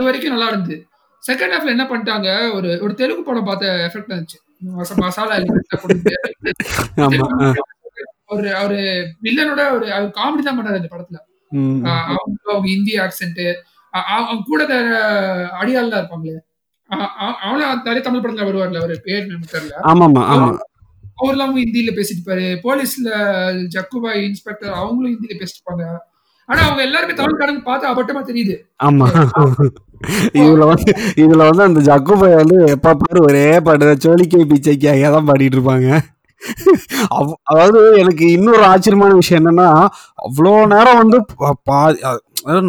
அது- 0.00 0.04
வரைக்கும் 0.04 0.30
நல்லா 0.30 0.48
இருந்தது. 0.48 0.86
செகண்ட் 1.32 1.58
ஹாஃப்ல 1.58 1.66
என்ன 1.66 1.84
பண்ணிட்டாங்க? 1.84 2.54
ஒரு 2.54 2.78
ஒரு 2.82 2.94
தெலுங்கு 2.94 3.22
படம் 3.22 3.44
பார்த்த 3.44 3.90
எஃபெக்ட் 3.92 4.10
இருந்துச்சு 4.10 4.38
மச- 4.76 4.96
மசாலா 4.96 5.34
ஆ. 6.98 7.52
ஒரு 8.32 8.48
ஒரு 8.64 8.78
வில்லனோட 9.24 9.62
ஒரு 9.76 9.86
அவர் 9.96 10.16
காமெடி 10.18 10.42
தான் 10.42 10.58
பண்ணாரு 10.58 10.80
இந்த 10.80 10.90
படத்துல. 10.92 11.18
அவங்க 12.10 12.50
அவங்க 12.52 12.68
இந்தி 12.76 12.94
ஆக்சென்ட் 13.04 13.42
அவங்க 14.14 14.44
கூட 14.50 14.62
அடியாள் 15.60 15.92
தான் 15.92 16.02
இருப்பாங்களே. 16.02 16.38
அவனும் 17.44 17.82
நிறைய 17.86 18.02
தமிழ் 18.06 18.22
படத்துல 18.22 18.48
வருவார்ல 18.48 18.80
அவர் 18.82 19.04
பேர் 19.06 19.26
தெரியல. 19.52 19.74
அவர்லாம் 21.18 21.46
அவங்க 21.46 21.60
ஹிந்தியில 21.64 21.90
பேசிட்டு 21.96 22.20
இருப்பாரு. 22.20 22.46
போலீஸ்ல 22.64 23.10
ஜக்குபாய் 23.74 24.24
இன்ஸ்பெக்டர் 24.28 24.80
அவங்களும் 24.80 25.12
ஹிந்தியில 25.14 25.36
பேசிட்டு 25.42 25.90
ஆனா 26.48 26.60
அவங்க 26.68 26.82
எல்லாருமே 26.86 27.14
தமிழ் 27.18 27.40
கடந்து 27.40 27.60
பார்த்து 27.66 27.90
அபட்டமா 27.90 28.22
தெரியுது. 28.30 28.54
ஆமா. 28.86 29.06
இதுல 30.40 30.64
வந்து 30.70 30.92
இதுல 31.22 31.42
வந்து 31.48 31.62
அந்த 31.66 31.80
ஜக்கு 31.88 32.14
பையன் 32.20 32.40
வந்து 32.42 32.56
எப்ப 32.74 32.94
பாரு 33.02 33.20
ஒரே 33.28 33.44
பாட்டு 33.66 33.92
சோழிக்கை 34.04 34.42
பிச்சைக்காக 34.52 35.10
தான் 35.14 35.28
பாடிட்டு 35.28 35.56
இருப்பாங்க. 35.58 35.88
அதாவது 37.44 37.98
எனக்கு 37.98 38.32
இன்னொரு 38.32 38.64
ஆச்சரியமான 38.64 39.14
விஷயம் 39.14 39.42
என்னன்னா 39.42 39.68
அவ்வளோ 40.22 40.66
நேரம் 40.66 40.96
வந்து 40.96 41.18
பா- 41.70 42.20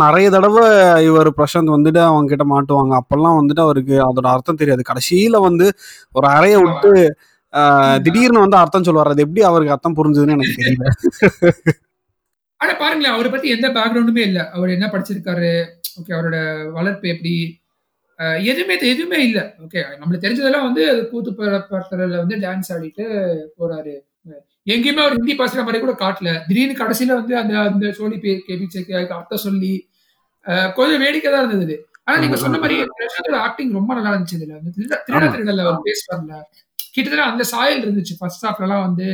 நிறைய 0.02 0.30
தடவை 0.30 0.64
இவர் 1.04 1.30
பிரசாந்த் 1.30 1.76
வந்துட்டு 1.76 2.02
அவங்க 2.04 2.28
கிட்ட 2.28 2.46
மாட்டுவாங்க. 2.46 3.00
அப்பெல்லாம் 3.00 3.40
வந்துட்டு 3.40 3.60
அவருக்கு 3.60 3.96
அதோட 4.04 4.28
அர்த்தம் 4.28 4.56
தெரியாது. 4.56 4.82
கடைசியில 4.90 5.38
வந்து 5.42 5.68
ஒரு 6.12 6.28
அறைய 6.28 6.56
விட்டு 6.62 6.92
திடீர்னு 8.04 8.40
வந்து 8.40 8.58
அர்த்தம் 8.58 8.84
சொல்லுவார் 8.84 9.08
அது 9.08 9.22
எப்படி 9.22 9.42
அவருக்கு 9.42 9.74
அர்த்தம் 9.74 9.96
புரிஞ்சுதுன்னு 9.96 10.36
எனக்கு 10.36 10.60
தெரியல. 10.60 10.86
ஆனா 12.62 12.74
பாருங்களேன் 12.74 13.14
அவரை 13.14 13.32
பத்தி 13.32 13.50
எந்த 13.50 13.68
பேக்ரவுண்டுமே 13.70 14.18
இல்ல. 14.20 14.50
அவர் 14.50 14.70
என்ன 14.70 14.86
படிச்சிருக்காரு? 14.88 15.52
ஓகே 15.98 16.12
அவரோட 16.12 16.38
வளர்ப்பு 16.72 17.08
எப்படி? 17.10 17.34
எதுவுமே 18.52 18.76
எதுவுமே 18.94 19.20
இல்ல. 19.28 19.40
ஓகே 19.66 19.82
நம்மளுக்கு 20.00 20.26
தெரிஞ்சதெல்லாம் 20.26 20.68
வந்து 20.68 20.84
அது 20.92 21.02
கூத்து 21.12 21.32
பரத்துல 21.72 22.18
வந்து 22.24 22.36
டான்ஸ் 22.46 22.72
ஆடிட்டு 22.76 23.06
போறாரு. 23.60 23.96
எங்கேயுமே 24.68 25.02
அவர் 25.04 25.18
ஹிந்தி 25.18 25.34
பேசுற 25.40 25.62
மாதிரி 25.66 25.80
கூட 25.80 25.94
காட்டல. 26.02 26.30
திடீர்னு 26.48 26.76
கடைசியில 26.82 27.16
வந்து 27.20 27.34
அந்த 27.42 27.54
அந்த 27.70 27.88
சோழி 27.98 28.18
பே 28.18 28.34
கேபிச்சேக்கு 28.48 28.94
அர்த்தம் 29.18 29.46
சொல்லி 29.48 29.74
கொஞ்சம் 30.78 31.02
வேடிக்கை 31.04 31.30
தான் 31.32 31.48
இருந்தது 31.50 31.76
ஆனா 32.08 32.16
நீங்க 32.22 32.38
சொன்ன 32.44 32.58
மாதிரி 32.62 32.78
பிரசாந்தோட 32.98 33.38
ஆக்டிங் 33.48 33.76
ரொம்ப 33.80 33.92
நல்லா 33.94 34.12
இருந்துச்சு 34.14 34.38
இதுல. 34.40 34.54
வந்து 34.60 34.72
திருட 34.78 34.96
திருட 35.08 35.26
திருடல 35.34 35.66
அவர் 35.66 35.86
பேசுவார்ல 35.88 36.34
கிட்டத்தட்ட 36.96 37.26
அந்த 37.32 37.44
சாயல் 37.54 37.84
இருந்துச்சு. 37.86 38.16
ஃபர்ஸ்ட் 38.20 38.46
ஹாஃப்ல 38.48 38.68
எல்லாம் 38.68 38.86
வந்து 38.88 39.08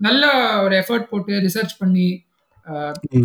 நல்ல 0.00 0.22
ஒரு 0.64 0.74
எஃபர்ட் 0.82 1.10
போட்டு 1.10 1.32
ரிசர்ச் 1.46 1.74
பண்ணி 1.78 2.06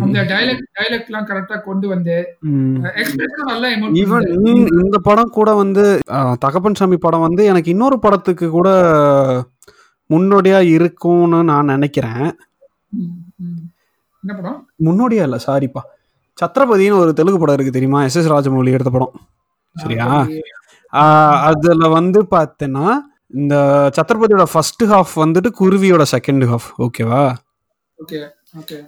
அந்த 0.04 0.18
டைலாக் 0.30 0.62
டைலாக் 0.78 1.08
எல்லாம் 1.08 1.28
கரெக்டா 1.28 1.56
கொண்டு 1.66 1.86
வந்து 1.92 2.14
எக்ஸ்பிரஷன் 3.00 3.50
நல்லா 3.50 3.68
ஈவன் 4.02 4.26
இந்த 4.84 4.98
படம் 5.08 5.34
கூட 5.36 5.50
வந்து 5.62 5.84
தகப்பன் 6.44 6.78
சாமி 6.80 6.98
படம் 7.04 7.26
வந்து 7.26 7.44
எனக்கு 7.52 7.72
இன்னொரு 7.74 7.98
படத்துக்கு 8.04 8.48
கூட 8.50 8.68
முன்னோடியா 10.10 10.58
இருக்கும்னு 10.74 11.38
நான் 11.50 11.72
நினைக்கிறேன். 11.74 12.26
என்ன 14.24 14.32
படம்? 14.38 14.58
முன்னோடியா 14.86 15.24
இல்ல 15.28 15.38
சாரிப்பா 15.46 15.82
சத்ரபதினு 16.38 17.00
ஒரு 17.02 17.12
தெலுங்கு 17.18 17.40
படம் 17.40 17.56
இருக்கு 17.56 17.76
தெரியுமா? 17.76 18.00
எஸ் 18.08 18.18
எஸ் 18.20 18.32
ராஜமௌலி 18.34 18.74
எடுத்த 18.76 18.90
படம். 18.96 19.14
சரியா? 19.76 20.06
அதுல 21.48 21.88
வந்து 21.98 22.20
பார்த்தேன்னா 22.34 22.86
இந்த 23.40 23.54
சத்ரபதியோட 23.96 24.44
ஃபர்ஸ்ட் 24.52 24.84
ஹாஃப் 24.92 25.14
வந்துட்டு 25.24 25.50
குருவியோட 25.60 26.04
செகண்ட் 26.14 26.44
ஹாஃப் 26.52 26.68
ஓகேவா 26.86 27.24
ஓகே 27.98 28.20
ஓகே 28.60 28.78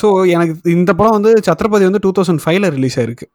ஸோ 0.00 0.08
எனக்கு 0.34 0.54
இந்த 0.76 0.90
படம் 0.98 1.16
வந்து 1.18 1.32
சத்ரபதி 1.48 1.84
வந்து 1.88 2.02
டூ 2.04 2.10
தௌசண்ட் 2.18 2.42
ஃபைவ்ல 2.44 2.68
ரிலீஸ் 2.76 2.98
ஆயிருக்கு. 3.00 3.26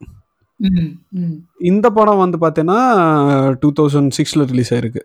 இந்த 1.71 1.87
படம் 1.97 2.21
வந்து 2.23 2.37
பார்த்தீங்கன்னா 2.43 2.79
டூ 3.63 3.69
தௌசண்ட் 3.79 4.15
சிக்ஸில் 4.17 4.47
ரிலீஸ் 4.51 4.71
ஆயிருக்கு. 4.75 5.01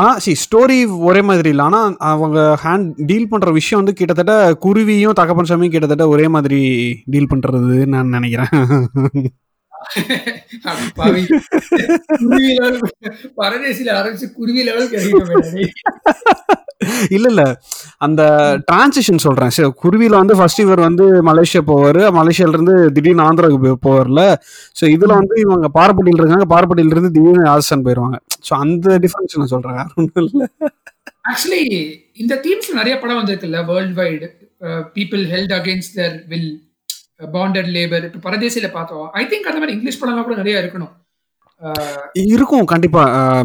ஆனால் 0.00 0.18
சி 0.24 0.32
ஸ்டோரி 0.44 0.78
ஒரே 1.08 1.20
மாதிரி 1.28 1.48
இல்லை. 1.54 1.64
ஆனால் 1.68 1.94
அவங்க 2.12 2.38
ஹேண்ட் 2.64 2.88
டீல் 3.10 3.30
பண்ணுற 3.32 3.52
விஷயம் 3.58 3.80
வந்து 3.82 3.98
கிட்டத்தட்ட 4.00 4.34
குருவியும் 4.64 5.18
தகப்பன் 5.20 5.50
சாமியும் 5.50 5.74
கிட்டத்தட்ட 5.76 6.06
ஒரே 6.14 6.26
மாதிரி 6.36 6.60
டீல் 7.14 7.30
பண்ணுறது 7.34 7.76
நான் 7.94 8.14
நினைக்கிறேன். 8.16 8.52
பரதேசில 13.38 13.92
ஆரம்பிச்சு 13.98 14.26
குருவி 14.38 14.62
லெவல் 14.68 14.90
இல்ல 17.16 17.26
இல்ல. 17.32 17.42
அந்த 18.06 18.22
டிரான்சிஷன் 18.68 19.22
சொல்றேன். 19.24 19.52
சரி 19.56 19.68
குருவில 19.82 20.20
வந்து 20.22 20.36
ஃபர்ஸ்ட் 20.38 20.62
இவர் 20.64 20.82
வந்து 20.86 21.06
மலேசியா 21.30 21.62
போவாரு. 21.70 22.02
மலேசியால 22.18 22.56
இருந்து 22.56 22.74
திடீர்னு 22.96 23.26
ஆந்திராவுக்கு 23.26 23.64
போய் 23.64 23.82
போவார்ல. 23.86 24.22
ஸோ 24.78 24.84
இதுல 24.96 25.12
வந்து 25.20 25.36
இவங்க 25.44 25.68
பாரப்பட்டியில் 25.78 26.22
இருக்காங்க. 26.22 26.48
பாரப்பட்டியில 26.54 26.94
இருந்து 26.96 27.12
திடீர்னு 27.16 27.48
ராஜஸ்தான் 27.50 27.84
போயிருவாங்க. 27.88 28.18
ஸோ 28.48 28.52
அந்த 28.64 28.98
டிஃபரன்ஸ் 29.04 29.38
நான் 29.42 29.52
சொல்றேன். 29.54 29.76
வேற 29.80 29.88
ஒன்றும் 30.02 30.24
இல்லை. 30.24 30.48
ஆக்சுவலி 31.30 31.62
இந்த 32.22 32.34
தீம்ஸ் 32.46 32.70
நிறைய 32.80 32.94
படம் 33.02 33.20
வந்திருக்குல்ல. 33.20 33.60
World 33.72 33.96
wide 34.00 34.28
people 34.96 35.22
held 35.34 35.54
against 35.60 35.94
their 36.00 36.16
will 36.32 36.50
bonded 37.36 37.70
labour 37.76 38.04
இப்போ 38.08 38.20
பரதேசியில 38.28 38.68
பார்த்தோம். 38.78 39.06
ஐ 39.20 39.24
திங்க் 39.32 39.48
அந்த 39.50 39.60
மாதிரி 39.62 39.76
இங்கிலீஷ் 39.76 40.00
படம்லாம் 40.02 40.26
கூட 40.28 40.36
நிறைய 40.42 40.62
இருக்கணும். 40.62 40.92
இருக்கும் 42.32 42.66
கண்டிப்பா. 42.72 43.02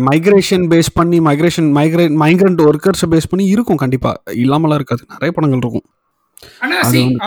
மைக்ரேஷன் 0.08 0.66
பேஸ் 0.72 0.90
பண்ணி 1.00 1.18
migration 1.28 1.70
migrate 1.78 2.16
migrant 2.24 2.62
workers 2.68 3.04
base 3.14 3.30
பண்ணி 3.32 3.46
இருக்கும் 3.54 3.82
கண்டிப்பா. 3.84 4.12
இல்லாமலாம் 4.44 4.80
இருக்காது. 4.82 5.04
நிறைய 5.16 5.32
படங்கள் 5.38 5.62
இருக்கும். 5.64 5.86
ஆனா 6.64 6.76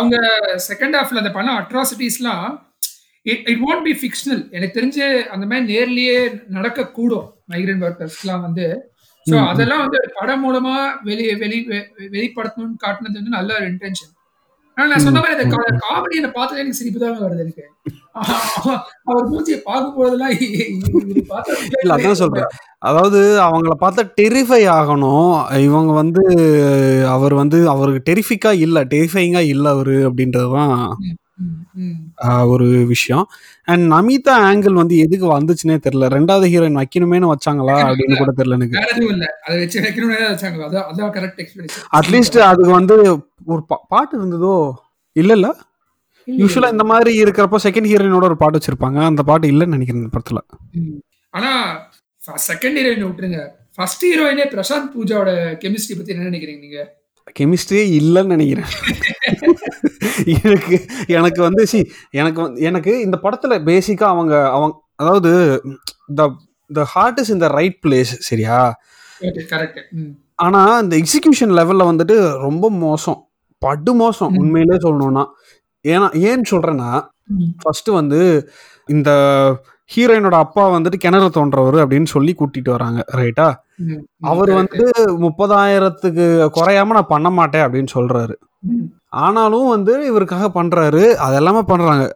அவங்க 0.00 0.16
செகண்ட் 0.68 0.96
ஹாஃப்ல 0.98 1.22
அந்த 1.22 1.32
பண்ண 1.36 1.50
அட்ராசிட்டிஸ்லாம் 1.60 2.46
it 3.26 3.44
it 3.50 3.62
won't 3.64 3.82
be 3.86 3.94
fictional 4.00 4.42
எனக்கு 4.56 4.76
தெரிஞ்சு 4.78 5.04
அந்த 5.34 5.44
மாதிரி 5.46 5.66
நேர்லயே 5.72 6.18
நடக்க 6.56 6.86
கூடும் 6.98 7.26
மைக்ரண்ட் 7.52 7.84
ஒர்க்கர்ஸ்லாம் 7.88 8.44
வந்து 8.46 8.66
ஸோ. 9.26 9.36
அதெல்லாம் 9.50 9.82
வந்து 9.84 9.98
படம் 10.18 10.42
மூலமா 10.44 10.74
வெளி 11.08 11.24
வெளி 11.42 11.58
வெளிப்படுத்தணும்னு 12.14 12.78
காட்டினது 12.84 13.18
வந்து 13.20 13.36
நல்ல 13.38 13.50
ஒரு 13.58 13.66
இன்டென்ஷன் 13.72 14.12
ஆனா 14.76 14.86
நான் 14.90 15.04
சொன்ன 15.06 15.20
மாதிரி 15.20 15.36
அந்த 15.38 15.46
காமெடி 15.84 16.18
என்ன 16.20 16.30
பார்த்ததே 16.36 16.62
எனக்கு 16.62 16.80
சிரிப்பு 16.80 17.00
தான் 17.02 17.22
வருது 17.24 17.44
எனக்கு. 17.46 17.64
அவர் 19.04 19.26
மூச்சியை 19.30 19.58
பார்க்கும் 19.64 19.96
போதெல்லாம் 19.96 20.32
இல்ல 21.82 21.92
அதான் 21.96 22.20
சொல்றேன். 22.22 22.50
அதாவது 22.80 23.20
அவங்கள 23.46 23.72
பார்த்தா 23.80 24.02
டெரிஃபை 24.20 24.62
ஆகணும். 24.76 25.30
இவங்க 25.66 25.92
வந்து 25.92 26.22
அவர் 27.08 27.34
வந்து 27.34 27.58
அவருக்கு 27.68 28.02
டெரிஃபிக்கா 28.10 28.52
இல்ல 28.58 28.84
டெரிஃபைங்கா 28.94 29.42
இல்ல 29.52 29.68
அவரு 29.70 29.96
அப்படின்றதுதான் 30.08 30.74
ஒரு 32.52 32.66
விஷயம். 32.86 33.24
அண்ட் 33.68 33.84
நமிதா 33.92 34.34
ஆங்கிள் 34.48 34.80
வந்து 34.80 34.94
எதுக்கு 34.98 35.26
வந்துச்சுன்னே 35.34 35.76
தெரியல. 35.84 36.06
ரெண்டாவது 36.16 36.46
ஹீரோயின் 36.52 36.80
வைக்கணுமேனு 36.80 37.30
வச்சாங்களா 37.32 37.76
அப்படின்னு 37.88 38.18
கூட 38.22 38.32
தெரியல 38.38 38.58
எனக்கு. 38.58 38.78
அட்லீஸ்ட் 41.98 42.38
அதுக்கு 42.50 42.72
வந்து 42.72 42.96
ஒரு 43.46 43.62
பாட்டு 43.92 44.14
இருந்ததோ? 44.20 44.56
இல்ல 45.16 45.32
இல்ல. 45.38 45.48
யூஸ்வலா 46.36 46.70
இந்த 46.70 46.84
மாதிரி 46.84 47.22
இருக்கிறப்ப 47.22 47.58
செகண்ட் 47.62 47.88
ஹீரோயினோட 47.90 48.22
ஒரு 48.22 48.36
பாட்டு 48.36 48.58
வச்சிருப்பாங்க. 48.58 48.98
அந்த 49.04 49.22
பாட்டு 49.22 49.48
இல்லைன்னு 49.48 49.74
நினைக்கிறேன் 49.76 50.02
இந்த 50.02 50.12
படத்துல. 50.16 50.40
ஆனா 51.30 51.50
செகண்ட் 52.52 52.78
ஹீரோயின் 52.80 53.06
விட்டுருங்க. 53.08 53.40
ஃபர்ஸ்ட் 53.76 54.04
ஹீரோயினே 54.06 54.46
பிரசாந்த் 54.54 54.92
பூஜாவோட 54.94 55.30
கெமிஸ்ட்ரி 55.64 55.96
பத்தி 55.98 56.14
என்ன 56.14 56.28
நினைக்கிறீங்க 56.28 56.62
நீங்க? 56.64 56.80
கெமிஸ்ட்ரியே 57.38 57.84
இல்லைன்னு 57.98 58.34
நினைக்கிறேன். 58.34 58.68
எனக்கு 60.44 60.76
எனக்கு 61.18 61.40
வந்து 61.42 61.66
சி 61.72 61.80
எனக்கு 62.10 62.42
எனக்கு 62.68 62.92
இந்த 63.00 63.18
படத்துல 63.22 63.56
பேசிக்கா 63.68 64.06
அவங்க 64.14 64.34
அவங்க 64.48 64.76
அதாவது 64.94 65.32
த 66.20 66.30
த 66.78 66.84
ஹார்ட் 66.94 67.18
இஸ் 67.18 67.32
இந்த 67.36 67.48
ரைட் 67.58 67.78
பிளேஸ் 67.86 68.12
சரியா? 68.28 68.58
ஆனா 70.34 70.60
இந்த 70.78 70.94
எக்ஸிகியூஷன் 70.96 71.54
லெவல்ல 71.58 71.84
வந்துட்டு 71.90 72.16
ரொம்ப 72.46 72.70
மோசம். 72.84 73.20
படு 73.58 73.92
மோசம். 73.94 74.34
உண்மையிலே 74.42 74.76
சொல்லணும்னா. 74.82 75.24
ஏன்னா 75.84 76.08
ஏன்னு 76.28 76.50
சொல்றேன்னா 76.50 76.90
ஃபர்ஸ்ட் 77.62 77.90
வந்து 77.90 78.20
இந்த 78.88 79.10
ஹீரோயினோட 79.90 80.36
அப்பா 80.44 80.62
வந்துட்டு 80.70 80.98
கிணறு 80.98 81.28
தோன்றவர் 81.30 81.76
அப்படின்னு 81.82 82.08
சொல்லி 82.14 82.32
கூட்டிட்டு 82.34 82.70
வராங்க 82.76 83.00
ரைட்டா? 83.20 83.46
அவர் 84.20 84.50
வந்து 84.50 84.84
முப்பதாயிரத்துக்கு 85.26 86.26
குறையாம 86.56 86.94
நான் 86.98 87.12
பண்ண 87.14 87.28
மாட்டேன் 87.30 87.64
அப்படின்னு 87.66 87.90
சொல்றாரு. 87.94 88.34
ஆனாலும் 89.24 89.68
வந்து 89.68 89.92
இவருக்காக 90.10 90.46
பண்றாரு 90.54 91.04
அதெல்லாமே 91.26 91.62
பண்றாங்க. 91.62 92.06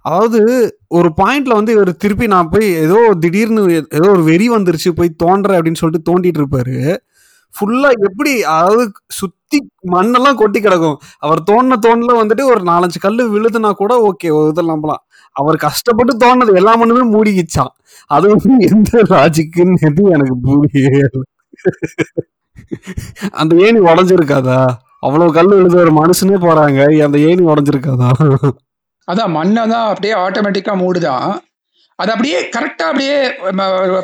அதாவது 0.00 0.40
ஒரு 0.88 1.08
பாயிண்ட்ல 1.20 1.54
வந்து 1.54 1.72
இவர் 1.72 1.92
திருப்பி 1.96 2.26
நான் 2.26 2.48
போய் 2.48 2.66
ஏதோ 2.86 2.98
திடீர்னு 3.24 3.62
ஏதோ 3.98 4.08
ஒரு 4.08 4.22
வெறி 4.22 4.48
வந்துருச்சு 4.50 4.90
போய் 4.90 5.18
தோன்ற 5.24 5.58
அப்படின்னு 5.58 5.80
சொல்லிட்டு 5.82 6.08
தோண்டிட்டு 6.10 6.40
இருப்பாரு. 6.42 6.76
ஃபுல்லா 7.54 7.90
எப்படி 8.08 8.32
அதாவது 8.56 8.84
சுத்தி 9.52 9.90
மண்ணெல்லாம் 9.94 10.38
கொட்டி 10.40 10.58
கிடக்கும். 10.60 10.96
அவர் 11.24 11.40
தோண்டின 11.50 11.78
தோண்டல 11.86 12.12
வந்துட்டு 12.20 12.44
ஒரு 12.52 12.62
நாலஞ்சு 12.70 12.98
கல்லு 13.04 13.24
விழுதுனா 13.34 13.70
கூட 13.80 13.92
ஓகே 14.08 14.28
இதெல்லாம் 14.50 14.74
நம்பலாம். 14.74 15.02
அவர் 15.36 15.56
கஷ்டப்பட்டு 15.66 16.12
தோண்டது 16.24 16.52
எல்லா 16.60 16.72
மண்ணுமே 16.80 17.04
மூடிக்கிச்சான் 17.14 17.72
அது 18.14 18.24
வந்து 18.32 18.50
எந்த 18.68 19.02
லாஜிக்குன்னு 19.12 19.76
எதுவும் 19.88 20.14
எனக்கு 20.16 20.34
புரியல. 20.46 21.22
அந்த 23.40 23.52
ஏணி 23.66 23.80
உடஞ்சிருக்காதா? 23.90 24.58
அவ்வளவு 25.06 25.36
கல் 25.36 25.54
விழுது 25.56 25.76
ஒரு 25.84 25.92
மனுஷனே 26.00 26.38
போறாங்க. 26.46 26.80
அந்த 27.06 27.16
ஏணி 27.28 27.42
உடஞ்சிருக்காதா? 27.52 28.10
அதான் 29.08 29.34
மண்ணை 29.38 29.62
தான் 29.74 29.88
அப்படியே 29.92 30.14
ஆட்டோமேட்டிக்கா 30.24 30.74
மூடுதான் 30.82 31.30
அது 31.98 32.10
அப்படியே 32.12 32.38
கரெக்டா 32.54 32.84
அப்படியே 32.90 33.16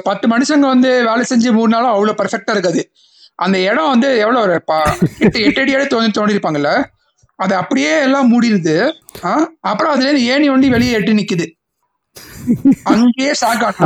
பத்து 0.08 0.26
மனுஷங்க 0.32 0.66
வந்து 0.74 0.90
வேலை 1.08 1.22
செஞ்சு 1.30 1.50
மூணு 1.58 1.70
நாளும் 1.74 1.92
அவ்வளவு 1.92 2.18
பர்ஃபெக்டா 2.20 2.54
இருக்காது. 2.56 2.82
அந்த 3.38 3.56
இடம் 3.70 3.90
வந்து 3.92 4.08
எவ்வளவு 4.22 4.44
ஒரு 4.46 4.54
எட்டு 5.24 5.44
எட்டு 5.48 5.60
அடி 5.62 5.74
அடி 5.76 5.86
தோண்டி 5.92 6.10
தோண்டிருப்பாங்கல்ல 6.16 6.72
அது 7.38 7.52
அப்படியே 7.60 7.90
எல்லாம் 8.06 8.30
மூடிடுது? 8.30 8.76
அப்புறம் 9.70 9.92
அதுல 9.92 10.08
இருந்து 10.08 10.28
ஏணி 10.32 10.46
வண்டி 10.52 10.68
வெளியே 10.74 10.96
எட்டி 10.98 11.12
நிக்குது. 11.18 11.46
அங்கேயே 12.92 13.32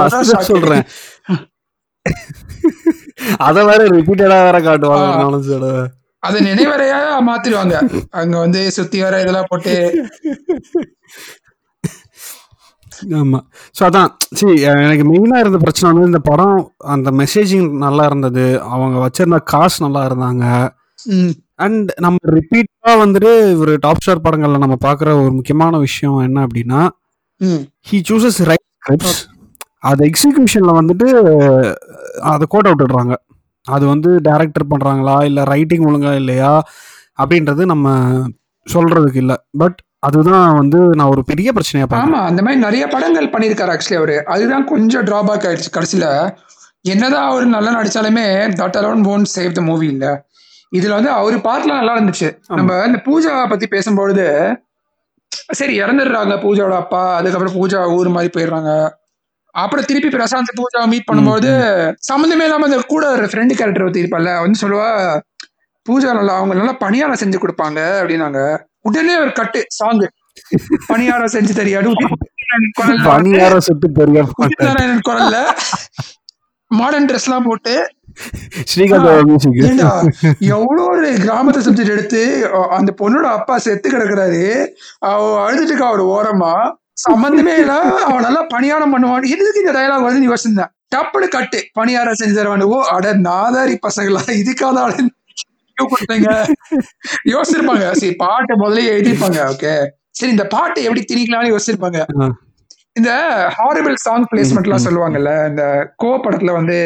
அதான் 0.02 0.48
சொல்றேன். 0.52 0.84
அத 3.46 3.64
வேற 3.70 3.82
ரிப்பீட்டடா 3.96 4.38
வேற 4.46 4.58
காட்டுவாங்க 4.68 5.82
அதை 6.22 6.38
நினைவறையா 6.48 6.98
மாத்திடுவாங்க. 7.28 7.76
அங்க 8.20 8.34
வந்து 8.44 8.60
சுத்தி 8.76 8.98
வர 9.04 9.20
இதெல்லாம் 9.22 9.50
போட்டு 9.50 9.74
ஆமா. 13.18 13.38
ஸோ 13.76 13.82
அதான். 13.88 14.10
சரி 14.34 14.54
எனக்கு 14.84 15.04
மெயினாக 15.10 15.42
இருந்த 15.44 15.58
பிரச்சனை 15.58 15.86
வந்து 15.90 16.10
இந்த 16.10 16.20
படம் 16.30 16.58
அந்த 16.94 17.10
மெசேஜிங் 17.20 17.68
நல்லா 17.78 18.04
இருந்தது. 18.04 18.44
அவங்க 18.68 18.96
வச்சிருந்த 19.04 19.38
காசு 19.52 19.78
நல்லா 19.84 20.02
இருந்தாங்க. 20.10 20.44
அண்ட் 21.58 21.90
நம்ம 21.98 22.32
ரிப்பீட்டாக 22.34 22.94
வந்துட்டு 23.02 23.30
ஒரு 23.58 23.72
டாப் 23.78 24.02
ஸ்டார் 24.02 24.24
படங்களில் 24.24 24.64
நம்ம 24.64 24.76
பார்க்குற 24.86 25.08
ஒரு 25.22 25.32
முக்கியமான 25.32 25.78
விஷயம் 25.78 26.18
என்ன 26.20 26.38
அப்படின்னா 26.46 26.80
ஹீ 27.86 27.98
சூசஸ் 28.10 28.40
ரைட் 28.50 28.66
ஸ்கிரிப்ட்ஸ் 28.80 29.20
அது 29.82 30.02
எக்ஸிக்யூஷனில் 30.10 30.78
வந்துட்டு 30.80 31.08
அதை 32.32 32.44
கோட் 32.48 32.68
அவுட் 32.68 32.84
விடுறாங்க 32.84 33.14
அது 33.66 33.84
வந்து 33.86 34.10
டைரக்டர் 34.20 34.70
பண்ணுறாங்களா 34.72 35.16
இல்லை 35.24 35.42
ரைட்டிங் 35.44 35.86
ஒழுங்கா 35.88 36.12
இல்லையா 36.14 36.52
அப்படின்றது 37.18 37.62
நம்ம 37.64 37.86
சொல்கிறதுக்கு 38.66 39.20
இல்லை. 39.24 39.36
பட் 39.58 39.78
அதுதான் 40.02 40.54
வந்து 40.60 40.78
நான் 40.98 41.10
ஒரு 41.14 41.22
பெரிய 41.30 41.48
பிரச்சனையாக 41.52 41.88
பார்க்குறேன். 41.88 42.14
ஆமா 42.14 42.28
அந்த 42.30 42.42
மாதிரி 42.42 42.60
நிறைய 42.60 42.84
படங்கள் 42.94 43.32
பண்ணியிருக்காரு 43.34 43.72
ஆக்சுவலி 43.74 43.98
அவரு. 44.00 44.16
அதுதான் 44.34 44.64
கொஞ்சம் 44.64 45.04
டிராபேக் 45.08 45.46
ஆயிடுச்சு 45.48 45.70
கடைசியில. 45.76 46.06
என்னதான் 46.84 47.28
அவர் 47.30 47.44
நல்லா 47.56 47.72
நடிச்சாலுமே 47.78 48.24
தட் 48.60 48.78
அலோன் 48.80 49.04
போன் 49.08 49.26
சேவ் 49.34 49.56
த 49.58 49.60
மூவி 49.60 49.86
இல்ல. 49.86 50.06
இதுல 50.72 50.96
வந்து 50.98 51.10
அவர் 51.10 51.36
பார்ட்லாம் 51.48 51.80
நல்லா 51.80 51.94
இருந்துச்சு. 51.96 52.28
நம்ம 52.58 52.78
இந்த 52.86 52.98
பூஜா 53.08 53.32
பத்தி 53.52 53.66
பேசும்பொழுது 53.66 54.26
சரி 55.58 55.74
இறந்துடுறாங்க 55.82 56.34
பூஜாவோட 56.44 56.76
அப்பா 56.84 57.02
அதுக்கப்புறம் 57.18 57.56
பூஜா 57.58 57.78
ஊர் 57.96 58.08
மாதிரி 58.08 58.30
போயிடுறாங்க. 58.36 58.70
அப்புறம் 59.54 59.86
திருப்பி 59.88 60.08
பிரசாந்த் 60.08 60.58
பூஜா 60.60 60.80
மீட் 60.92 61.08
பண்ணும்போது 61.10 61.50
சம்மந்தமே 62.10 62.44
இல்லாம 62.46 62.66
அந்த 62.68 62.78
கூட 62.94 63.04
ஒரு 63.16 63.26
ஃப்ரெண்டு 63.30 63.56
கேரக்டர் 63.58 63.84
ஒருத்தி 63.86 64.02
இருப்பால 64.04 64.34
வந்து 64.44 64.60
சொல்லுவா 64.64 64.88
பூஜா 65.86 66.10
நல்லா 66.18 66.34
அவங்க 66.38 66.54
நல்லா 66.54 66.74
பணியாரம் 66.84 67.20
செஞ்சு 67.22 67.38
கொடுப்பாங்க 67.38 67.80
அப்படின்னாங்க. 68.00 68.40
உடனே 68.84 69.14
ஒரு 69.16 69.32
கட்டு 69.32 69.60
சாங் 69.70 70.02
பணியாரம் 70.90 71.34
செஞ்சு 71.34 71.54
தெரியாது? 71.54 71.88
சுட்டு 73.66 73.86
குரல்ல 75.08 75.36
மாடர்ன் 76.70 77.08
ட்ரெஸ் 77.08 77.26
எல்லாம் 77.28 77.46
போட்டு 77.48 77.72
எவ்வளவு 80.50 80.82
ஒரு 80.86 81.08
கிராமத்தை 81.22 81.60
சப்ஜெக்ட் 81.66 81.94
எடுத்து 81.94 82.20
அந்த 82.76 82.90
பொண்ணோட 83.00 83.26
அப்பா 83.38 83.54
செத்து 83.58 83.88
கிடக்குறாரு. 83.90 84.42
அவ 85.08 85.20
அழுதுட்டு 85.44 85.84
அவட 85.84 86.02
ஓரமா. 86.14 86.52
சம்பந்தமே 87.04 87.54
இல்ல 87.56 87.74
அவன் 88.06 88.26
நல்லா 88.26 88.42
பணியாரம் 88.54 88.92
பண்ணுவான் 88.94 89.28
எதுக்கு 89.34 89.62
இந்த 89.62 89.72
டயலாக் 89.72 90.06
வந்து 90.06 90.22
நீ 90.22 90.28
யோசிச்சிருந்தேன். 90.28 90.72
டப்புனு 90.94 91.26
கட்டு 91.28 91.58
பணியாரம் 91.78 92.18
செஞ்சு 92.20 92.36
தருவான் 92.38 92.64
ஓ 92.68 92.78
அட 92.94 93.12
நாதாரி 93.28 93.76
பசங்களா 93.86 94.22
இதுக்காக 94.40 94.86
கொடுத்தீங்க 95.92 96.30
யோசிச்சிருப்பாங்க. 97.32 97.86
சரி 98.00 98.14
பாட்டை 98.24 98.54
முதல்ல 98.62 98.86
எழுதிருப்பாங்க 98.92 99.40
ஓகே 99.52 99.74
சரி 100.18 100.32
இந்த 100.36 100.46
பாட்டை 100.54 100.80
எப்படி 100.86 101.02
திணிக்கலாம்னு 101.10 101.52
யோசிச்சிருப்பாங்க. 101.52 102.00
இந்த 102.96 103.10
ஹாரிபிள் 103.58 103.94
சாங் 104.04 104.26
பிளேஸ்மெண்ட் 104.30 104.66
எல்லாம் 104.68 104.84
சொல்லுவாங்கல்ல 104.86 105.30
இந்த 105.50 105.62
கோ 106.02 106.10
படத்துல 106.24 106.54
வந்து 106.58 106.76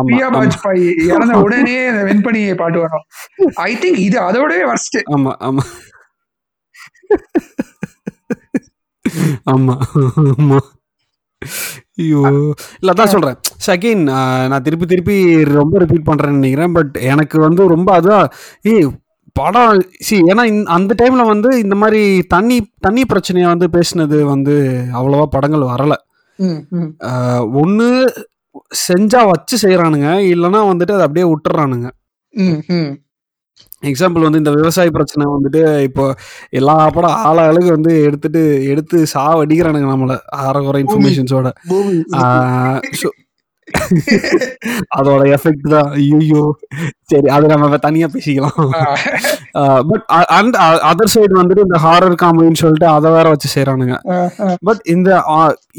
பிரியா 0.00 0.26
ஆமா. 0.28 0.34
பாஜ்பாய் 0.36 0.82
இறந்த 1.06 1.38
உடனே 1.46 1.78
அந்த 1.92 2.02
வெண்பனி 2.10 2.42
பாட்டு 2.60 2.78
வரும். 2.84 3.04
ஐ 3.66 3.72
திங்க் 3.82 4.00
இது 4.06 4.18
அதோடவே 4.28 4.64
வர்ஸ்ட் 4.72 4.98
ஆமா 5.16 5.32
ஆமா. 5.48 5.64
ஆமா 9.54 9.74
ஆமா. 10.34 10.58
ஐயோ. 12.00 12.22
இல்ல 12.80 12.92
அதான் 12.94 13.12
சொல்றேன். 13.14 13.38
செகண்ட் 13.66 14.04
நான் 14.50 14.64
திருப்பி 14.66 14.86
திருப்பி 14.86 15.16
ரொம்ப 15.58 15.78
ரிப்பீட் 15.82 16.08
பண்றேன்னு 16.08 16.40
நினைக்கிறேன். 16.40 16.74
பட் 16.78 16.94
எனக்கு 17.12 17.36
வந்து 17.46 17.62
ரொம்ப 17.74 17.90
அதான் 18.00 18.26
ஏய் 18.72 18.88
படம் 19.36 19.82
சி 20.06 20.16
ஏன்னா 20.30 20.44
அந்த 20.76 20.92
டைம்ல 21.02 21.24
வந்து 21.26 21.50
இந்த 21.64 21.74
மாதிரி 21.82 22.02
தண்ணி 22.34 22.56
தண்ணி 22.80 23.02
பிரச்சனையை 23.04 23.48
வந்து 23.50 23.66
பேசினது 23.76 24.18
வந்து 24.32 24.54
அவ்வளவா 24.98 25.26
படங்கள் 25.34 25.70
வரல. 25.72 25.94
ஒன்று 27.62 27.88
செஞ்சா 28.86 29.20
வச்சு 29.30 29.56
செய்யறானுங்க 29.62 30.08
இல்லைன்னா 30.32 30.60
வந்துட்டு 30.70 30.96
அதை 30.96 31.06
அப்படியே 31.06 31.26
விட்டுறானுங்க. 31.30 31.88
எக்ஸாம்பிள் 33.82 34.26
வந்து 34.26 34.40
இந்த 34.42 34.52
விவசாய 34.58 34.90
பிரச்சனை 34.96 35.24
வந்துட்டு 35.34 35.62
இப்போ 35.88 36.04
எல்லா 36.58 36.76
படம் 36.96 37.18
ஆள 37.28 37.38
அழகு 37.50 37.68
வந்து 37.76 37.92
எடுத்துட்டு 38.08 38.42
எடுத்து 38.72 38.98
சாவடிக்கிறானுங்க 39.14 39.88
நம்மள. 39.92 40.14
அறகுறை 40.44 40.80
இன்ஃபர்மேஷன்ஸோட 40.84 41.48
அதோட 44.96 45.22
எஃபெக்ட் 45.34 45.66
தான். 45.74 45.90
ஐயோ 46.14 46.42
சரி 47.10 47.28
அது 47.34 47.50
நம்ம 47.52 47.76
தனியா 47.84 48.06
பேசிக்கலாம். 48.14 48.58
பட் 49.90 50.04
அந்த 50.38 50.56
அதர் 50.90 51.12
சைடு 51.14 51.34
வந்துட்டு 51.40 51.66
இந்த 51.68 51.78
ஹாரர் 51.84 52.16
காமெடின்னு 52.22 52.62
சொல்லிட்டு 52.62 52.88
அதை 52.96 53.10
வேற 53.16 53.26
வச்சு 53.34 53.48
செய்யறானுங்க 53.54 53.96
பட் 54.68 54.82
இந்த 54.94 55.10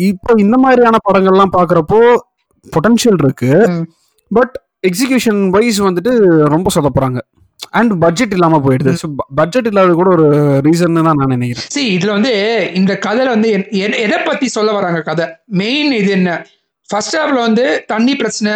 இப்போ 0.09 0.31
இந்த 0.45 0.57
மாதிரியான 0.65 1.01
படங்கள்லாம் 1.09 1.55
பாக்குறப்போ 1.57 1.99
பொட்டன்ஷியல் 2.65 3.19
இருக்கு. 3.25 3.51
பட் 4.31 4.55
எக்ஸிகியூஷன் 4.89 5.41
வைஸ் 5.57 5.81
வந்துட்டு 5.87 6.13
ரொம்ப 6.55 6.67
சொதப்புறாங்க. 6.77 7.19
அண்ட் 7.79 7.93
பட்ஜெட் 8.03 8.33
இல்லாம 8.37 8.59
போயிடுது. 8.65 8.93
பட்ஜெட் 9.39 9.69
இல்லாத 9.71 9.93
கூட 9.99 10.09
ஒரு 10.15 10.27
ரீசன் 10.67 10.97
தான் 10.97 11.19
நான் 11.19 11.33
நினைக்கிறேன். 11.35 11.67
சரி 11.75 11.89
இதுல 11.97 12.11
வந்து 12.17 12.33
இந்த 12.79 12.93
கதையில 13.05 13.33
வந்து 13.35 13.49
எதை 14.05 14.19
பத்தி 14.29 14.47
சொல்ல 14.57 14.71
வராங்க 14.77 15.01
கதை? 15.09 15.27
மெயின் 15.61 15.91
இது 15.99 16.11
என்ன? 16.19 16.31
ஃபர்ஸ்ட் 16.89 17.17
ஹாஃப்ல 17.19 17.39
வந்து 17.47 17.65
தண்ணி 17.91 18.13
பிரச்சனை. 18.21 18.53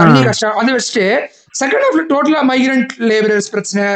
தண்ணி 0.00 0.22
கஷ்டம் 0.28 0.58
அதை 0.60 0.72
வச்சுட்டு 0.76 1.06
செகண்ட் 1.60 1.84
ஹாஃப்ல 1.86 2.02
டோட்டலா 2.12 2.40
மைக்ரண்ட் 2.52 2.92
லேபரர்ஸ் 3.10 3.50
பிரச்சனை 3.54 3.86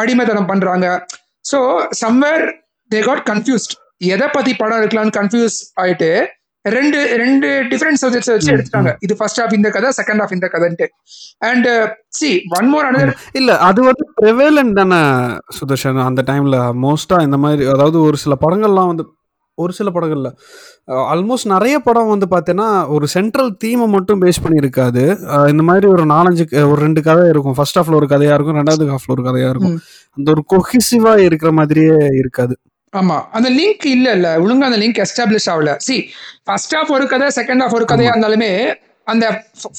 அடிமைத்தனம் 0.00 0.50
பண்றாங்க. 0.52 0.86
So 1.50 1.58
somewhere 2.02 2.44
they 2.90 3.00
got 3.08 3.24
confused 3.30 3.74
எதை 4.14 4.28
பத்தி 4.36 4.52
படம் 4.60 4.78
எடுக்கலாம்னு 4.80 5.16
கன்ஃபியூஸ் 5.18 5.56
ஆயிட்டு 5.82 6.10
ரெண்டு 6.64 7.16
ரெண்டு 7.16 7.46
டிஃபரெண்ட் 7.46 8.00
சப்ஜெக்ட்ஸ் 8.00 8.30
வச்சு 8.30 8.52
எடுத்துட்டாங்க. 8.52 8.96
இது 9.00 9.16
ஃபர்ஸ்ட் 9.16 9.40
ஹாஃப் 9.40 9.52
இந்த 9.52 9.70
கதை 9.70 9.90
செகண்ட் 10.02 10.20
ஹாஃப் 10.20 10.32
இந்த 10.32 10.50
கதைன்ட்டு. 10.52 10.86
And 11.38 11.68
see 12.08 12.42
one 12.58 12.68
more 12.68 12.84
another 12.84 13.14
இல்ல 13.32 13.58
அது 13.58 13.82
வந்து 13.82 14.04
ப்ரிவேலன் 14.22 14.72
தானே 14.72 15.00
சுதர்ஷன் 15.60 16.04
அந்த 16.04 16.22
டைம்ல 16.26 16.56
மோஸ்டா 16.82 17.22
இந்த 17.22 17.36
மாதிரி 17.36 17.70
அதாவது 17.70 18.00
ஒரு 18.02 18.16
சில 18.16 18.34
படங்கள்லாம் 18.40 18.86
வந்து 18.86 19.04
ஒரு 19.54 19.72
சில 19.72 19.90
படங்கள்ல 19.90 20.28
ஆல்மோஸ்ட் 20.88 21.44
நிறைய 21.44 21.78
படம் 21.78 22.08
வந்து 22.08 22.26
பார்த்தீங்கன்னா 22.30 22.88
ஒரு 22.88 23.06
சென்ட்ரல் 23.06 23.56
தீமை 23.56 23.86
மட்டும் 23.86 24.22
பேஸ் 24.22 24.42
பண்ணி 24.42 24.58
இருக்காது 24.58 25.02
அஹ் 25.34 25.48
இந்த 25.48 25.62
மாதிரி 25.62 25.86
ஒரு 25.86 26.04
நாலஞ்சு 26.04 26.68
ஒரு 26.70 26.80
ரெண்டு 26.80 27.02
கதை 27.02 27.28
இருக்கும். 27.28 27.54
ஃபர்ஸ்ட் 27.54 27.78
ஹாஃப்ல 27.78 27.94
ஒரு 27.94 28.06
கதையா 28.06 28.34
இருக்கும் 28.34 28.56
ரெண்டாவது 28.56 28.94
ஹாஃப்ல 28.94 29.14
ஒரு 29.16 29.22
கதையா 29.22 29.48
இருக்கும். 29.48 29.76
அந்த 30.16 30.30
ஒரு 30.30 30.44
கொஹிசிவா 30.52 31.18
இருக்கிற 31.18 31.52
மாதிரியே 31.52 31.96
இருக்காது. 32.18 32.56
ஆமா. 32.92 33.16
அந்த 33.36 33.48
லிங்க் 33.58 33.84
இல்ல 33.96 34.06
இல்ல 34.16 34.28
ஒழுங்கா 34.42 34.68
அந்த 34.68 34.78
லிங்க் 34.82 35.00
எஸ்டாப்ளிஷ் 35.04 35.48
ஆகல. 35.52 35.72
சி 35.86 35.96
ஃபர்ஸ்ட் 36.46 36.74
ஹாஃப் 36.76 36.92
ஒரு 36.96 37.04
கதை 37.12 37.28
செகண்ட் 37.38 37.62
ஹாஃப் 37.62 37.76
ஒரு 37.78 37.86
கதையா 37.92 38.12
இருந்தாலுமே 38.14 38.52
அந்த 39.06 39.26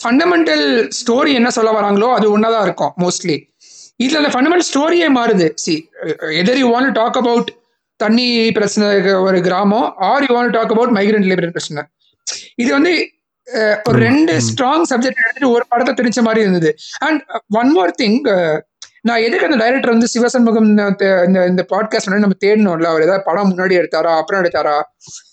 ஃபண்டமெண்டல் 0.02 0.66
ஸ்டோரி 1.00 1.32
என்ன 1.40 1.50
சொல்ல 1.58 1.72
வராங்களோ 1.80 2.08
அது 2.18 2.28
ஒன்னதான் 2.36 2.66
இருக்கும் 2.68 2.94
மோஸ்ட்லி 3.04 3.38
இதுல 4.04 4.20
அந்த 4.22 4.32
ஃபண்டமெண்டல் 4.34 4.68
ஸ்டோரியே 4.72 5.08
மாறுது. 5.18 5.48
See 5.64 5.74
either 6.42 6.60
you 6.62 6.70
want 6.76 6.94
talk 7.00 7.20
about 7.22 7.50
தண்ணி 8.00 8.28
பிரச்சனை 8.58 8.88
ஒரு 9.28 9.40
கிராமம் 9.48 9.88
or 10.10 10.24
you 10.28 10.32
want 10.38 10.56
talk 10.58 10.74
about 10.76 10.94
migrant 10.98 11.28
labour 11.32 11.56
பிரச்சனை. 11.58 11.84
இது 12.62 12.70
வந்து 12.78 12.94
ஒரு 13.90 13.98
ரெண்டு. 14.08 14.34
ஸ்ட்ராங் 14.48 14.86
சப்ஜெக்ட் 14.92 15.22
எடுத்துட்டு 15.24 15.54
ஒரு 15.56 15.64
படத்தை 15.72 15.94
திணிச்ச 16.00 16.20
மாதிரி 16.28 16.44
இருந்தது. 16.46 16.70
அண்ட் 17.08 17.22
ஒன் 17.62 17.72
மோர் 17.78 17.94
திங் 18.02 18.18
நான் 19.02 19.22
எதுக்கு 19.22 19.46
அந்த 19.46 19.58
டைரக்டர் 19.58 19.90
வந்து 19.90 20.08
சிவசண்முகம் 20.14 20.68
இந்த 21.28 21.46
இந்த 21.48 21.66
பாட்காஸ்ட் 21.70 22.10
வந்து 22.10 22.20
நம்ம 22.20 22.38
தேடணும்ல? 22.46 22.84
அவர் 22.84 23.02
ஏதாவது 23.02 23.24
படம் 23.26 23.50
முன்னாடி 23.52 23.78
எடுத்தாரா? 23.82 24.18
அப்புறம் 24.18 24.44
எடுத்தாரா? 24.44 24.82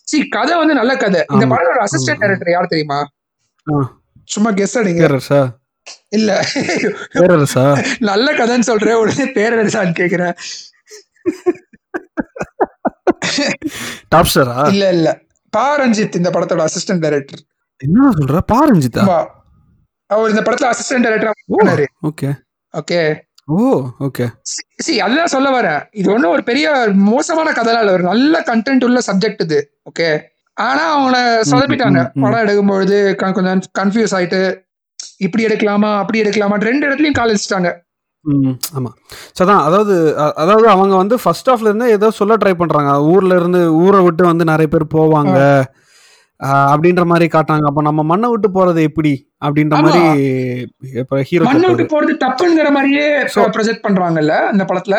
சி 0.02 0.28
கதை 0.28 0.56
வந்து 0.58 0.74
நல்ல 0.74 0.96
கதை. 0.96 1.24
இந்த. 1.32 1.46
படத்தோட 1.46 1.84
அசிஸ்டன்ட். 1.84 2.18
டைரக்டர் 2.18 2.50
யார் 2.50 2.66
தெரியுமா. 2.66 2.98
சும்மா 4.24 4.50
கெஸ் 4.50 4.74
அடிங்க. 4.74 5.20
இல்ல. 6.08 6.46
பேரரசா? 7.14 7.64
நல்ல 7.98 8.32
கதைன்னு 8.32 8.66
சொல்றேன். 8.70 8.94
உடனே 8.94 9.24
பேரரசான்னு 9.24 9.94
கேக்குறேன். 10.00 10.34
டாப் 14.08 14.28
ஸ்டாரா 14.34 14.68
இல்ல 14.68 14.88
இல்ல. 14.88 15.08
பா 15.50 15.80
ரஞ்சித் 15.80 16.16
இந்த 16.16 16.30
படத்தோட 16.30 16.64
அசிஸ்டன்ட் 16.64 16.98
டைரக்டர் 16.98 17.42
என்ன 17.76 18.08
சொல்ற? 18.10 18.38
பாரஞ்சிதா 18.52 19.26
அவர் 20.06 20.30
இந்த 20.30 20.42
படத்துல 20.42 20.72
assistant 20.72 21.06
director 21.06 21.86
okay 22.02 22.32
okay 22.72 23.00
oh 23.48 23.58
okay 24.00 24.24
see 24.78 24.94
அதுதான் 25.00 25.26
சொல்ல 25.26 25.48
வரேன். 25.50 25.80
இது 25.92 26.08
ஒன்றும் 26.12 26.30
ஒரு 26.30 26.42
பெரிய 26.42 26.66
மோசமான 27.06 27.52
கதைலாம் 27.52 27.80
இல்லை. 27.80 27.94
ஒரு 27.94 28.04
நல்ல 28.04 28.40
கண்டென்ட் 28.46 28.84
உள்ள 28.84 29.00
சப்ஜெக்ட் 29.06 29.42
இது 29.42 29.58
ஓகே 29.90 30.08
ஆனா 30.56 30.82
அவங்கள 30.94 31.16
சொதப்பிட்டாங்க. 31.50 32.00
படம் 32.22 32.42
எடுக்கும்பொழுது 32.44 32.96
க- 33.14 33.32
கொஞ்சம் 33.32 33.62
கன்ஃபியூஸ் 33.78 34.14
ஆயிட்டு 34.14 34.40
இப்படி 35.18 35.46
எடுக்கலாமா 35.46 35.98
அப்படி 35.98 36.22
எடுக்கலாமா 36.22 36.56
ரெண்டு 36.62 36.86
இடத்துலயும் 36.86 37.12
கால் 37.12 37.32
வச்சுட்டாங்க 37.32 37.70
ம் 38.24 38.54
ஆமா. 38.76 38.90
ஸோ 39.36 39.40
அதான் 39.44 39.62
அதாவது 39.64 39.94
அதாவது 40.36 40.66
அவங்க 40.68 40.94
வந்து 40.96 41.16
ஃபர்ஸ்ட் 41.18 41.50
ஹாஃப்ல 41.50 41.70
இருந்து 41.70 41.88
ஏதோ 41.90 42.10
சொல்ல 42.10 42.36
ட்ரை 42.36 42.54
பண்றாங்க. 42.54 42.92
ஊர்ல 43.10 43.34
இருந்து 43.34 43.60
ஊரை 43.78 44.00
விட்டு 44.02 44.22
வந்து 44.24 44.44
நிறைய 44.44 44.68
பேர் 44.68 44.92
போவாங்க. 44.94 45.36
அப்படின்ற 46.72 47.04
மாதிரி 47.10 47.26
காட்டுறாங்க. 47.32 47.68
அப்ப 47.70 47.82
நம்ம 47.88 48.00
மண்ணை 48.10 48.28
விட்டு 48.32 48.48
போறது 48.56 48.80
எப்படி? 48.88 49.12
அப்படின்ற. 49.46 49.76
மாதிரி 49.84 50.02
ஹீரோ 51.30 51.46
மண்ணை 51.48 51.70
விட்டு 51.70 51.86
போறது 51.94 52.14
தப்புங்கிற 52.24 52.70
மாதிரியே 52.76 53.06
ப்ரொஜெக்ட் 53.56 53.86
பண்றாங்கல்ல 53.86 54.34
அந்த 54.52 54.64
படத்துல? 54.70 54.98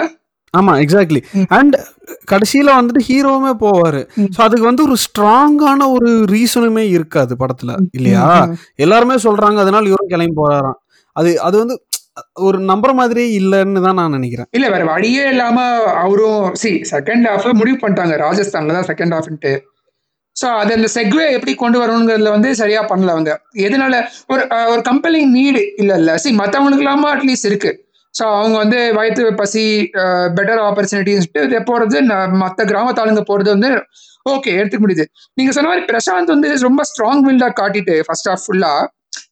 ஆமா 0.53 0.73
எக்ஸாக்ட்லி 0.83 1.21
அண்ட் 1.57 1.75
கடைசியில 2.31 2.69
வந்துட்டு 2.77 3.01
ஹீரோவுமே 3.09 3.51
போவாரு. 3.63 4.01
சோ 4.35 4.39
அதுக்கு 4.45 4.65
வந்து 4.69 4.83
ஒரு 4.87 4.95
ஸ்ட்ராங்கான 5.05 5.87
ஒரு 5.95 6.11
ரீசனுமே 6.33 6.85
இருக்காது 6.95 7.33
படத்துல 7.41 7.75
இல்லையா? 7.97 8.25
எல்லாருமே 8.85 9.17
சொல்றாங்க 9.27 9.59
அதனால 9.65 9.89
இவரும் 9.91 10.11
கிளம்பி 10.13 10.37
போறாராம். 10.41 10.77
அது 11.15 11.29
அது 11.47 11.55
வந்து 11.61 11.75
ஒரு 12.47 12.57
நம்புற 12.69 12.91
மாதிரியே 12.99 13.27
இல்லைன்னு 13.39 13.83
தான் 13.85 13.99
நான் 13.99 14.15
நினைக்கிறேன். 14.17 14.47
இல்ல 14.57 14.67
வேற 14.73 14.83
வழியே 14.93 15.25
இல்லாம 15.33 15.57
அவரும் 16.03 16.41
சி 16.61 16.71
செகண்ட் 16.93 17.27
ஹாஃப் 17.31 17.59
முடிவு 17.61 17.77
பண்ணிட்டாங்க 17.83 18.15
ராஜஸ்தான்ல 18.27 18.75
தான் 18.77 18.89
செகண்ட் 18.91 19.15
ஹாஃப்ன்ட்டு 19.17 19.53
ஸோ 20.39 20.47
அது 20.59 20.71
அந்த 20.73 20.87
செக்வே 20.95 21.25
எப்படி 21.31 21.53
கொண்டு 21.55 21.77
வரணுங்கிறதுல 21.79 22.31
வந்து 22.31 22.49
சரியா 22.55 22.81
பண்ணல 22.91 23.13
அவங்க. 23.15 23.31
எதனால? 23.65 23.95
ஒரு 24.27 24.41
ஒரு 24.73 24.81
கம்பெனிங் 24.81 25.29
நீடு 25.31 25.61
இல்ல 25.77 25.93
இல்ல 25.95 26.17
சி 26.17 26.31
மற்றவங்களுக்கு 26.41 26.85
இல்லாம 26.85 27.09
அட்லீஸ்ட் 27.13 27.49
இருக்கு. 27.51 27.71
ஸோ 28.13 28.23
அவங்க 28.35 28.55
வந்து 28.57 28.79
வயிற்று 28.93 29.33
பசி 29.35 29.63
பெட்டர் 30.37 30.61
ஆப்பர்ச்சுனிட்டிஸ்ட்டு 30.67 31.61
போறது 31.69 31.97
மற்ற 32.43 32.63
கிராமத்தாளுங்க 32.65 33.23
போறது 33.23 33.49
வந்து 33.55 33.69
ஓகே 34.25 34.51
எடுத்துக்க 34.55 34.81
முடியுது. 34.85 35.05
நீங்க 35.37 35.51
சொன்ன 35.51 35.69
மாதிரி 35.69 35.85
பிரசாந்த் 35.85 36.33
வந்து 36.35 36.49
ரொம்ப 36.63 36.81
ஸ்ட்ராங் 36.89 37.21
வில்டா 37.27 37.49
காட்டிட்டு 37.59 37.95
ஃபர்ஸ்ட் 38.07 38.29
ஹாஃப் 38.29 38.45
ஃபுல்லா 38.45 38.71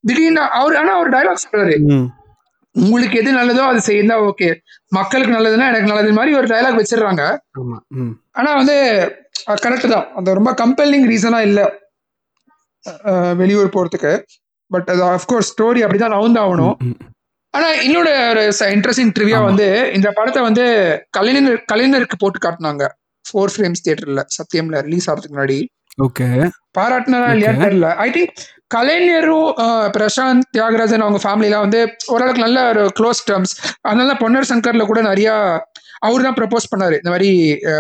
திடீர்னு 0.08 0.44
அவர் 0.60 0.76
ஆனா 0.76 0.92
அவர் 0.96 1.10
டைலாக் 1.10 1.44
சொல்றாரு. 1.44 1.76
ம். 1.88 2.08
உங்களுக்கு 2.76 3.18
எது 3.18 3.30
நல்லதோ 3.32 3.64
அது 3.64 3.80
செய்யுதா 3.82 4.16
ஓகே 4.28 4.50
மக்களுக்கு 4.92 5.36
நல்லதுன்னா 5.36 5.68
எனக்கு 5.68 5.90
நல்லது 5.92 6.12
மாதிரி 6.12 6.32
ஒரு 6.36 6.48
டயலாக் 6.48 6.80
வச்சிடுறாங்க. 6.80 7.24
ஆனா 8.36 8.50
வந்து 8.56 8.76
கரெக்ட் 9.62 9.94
தான். 9.94 10.08
அந்த 10.16 10.30
ரொம்ப 10.34 10.52
கம்பெல்லிங் 10.62 11.08
ரீசனா 11.12 11.40
இல்ல. 11.42 11.62
வெளியூர் 13.36 13.76
போறதுக்கு. 13.76 14.12
பட் 14.72 14.90
அது 14.90 15.02
அஃப்கோர்ஸ் 15.10 15.50
ஸ்டோரி 15.52 15.82
அப்படிதான் 15.84 16.16
நவுந்தாகணும் 16.16 16.76
ம், 16.80 16.90
ம். 16.90 16.98
ஆனா 17.54 17.68
இன்னொரு 17.86 18.12
ஒரு 18.32 18.42
இன்ட்ரெஸ்டிங் 18.76 19.14
ட்ரிவியா. 19.18 19.40
வந்து 19.46 19.68
இந்த 19.94 20.10
படத்தை 20.12 20.42
வந்து 20.42 20.66
கலைஞர் 21.10 21.64
கலைஞருக்கு 21.72 22.18
போட்டு 22.20 22.40
காட்டினாங்க. 22.40 22.84
ஃபோர் 23.26 23.54
ஃப்ரேம்ஸ் 23.54 23.84
தியேட்டர்ல 23.86 24.22
சத்தியம்ல 24.38 24.82
ரிலீஸ் 24.82 25.08
ஆகிறதுக்கு 25.10 25.36
முன்னாடி. 25.36 25.58
ஓகே. 26.02 26.28
பாராட்டினதா 26.78 27.30
இல்லையா. 27.36 27.54
தெரியல. 27.64 27.88
ஐ 28.00 28.10
திங்க் 28.12 28.34
கலைஞரும் 28.68 29.50
பிரசாந்த் 29.96 30.48
தியாகராஜன் 30.52 31.04
அவங்க 31.04 31.20
ஃபேமிலிலாம் 31.24 31.66
வந்து 31.66 31.82
ஓரளவுக்கு 32.08 32.46
நல்ல 32.46 32.60
ஒரு 32.70 32.84
க்ளோஸ் 33.00 33.22
டேர்ம்ஸ் 33.30 33.54
அதனால 33.82 34.08
தான் 34.12 34.22
பொன்னர் 34.24 34.50
சங்கர்ல 34.50 34.86
கூட 34.86 35.02
நிறைய 35.02 35.30
அவர் 36.06 36.26
தான் 36.28 36.38
ப்ரப்போஸ் 36.40 36.72
பண்ணாரு. 36.74 36.96
இந்த 37.02 37.12
மாதிரி 37.14 37.30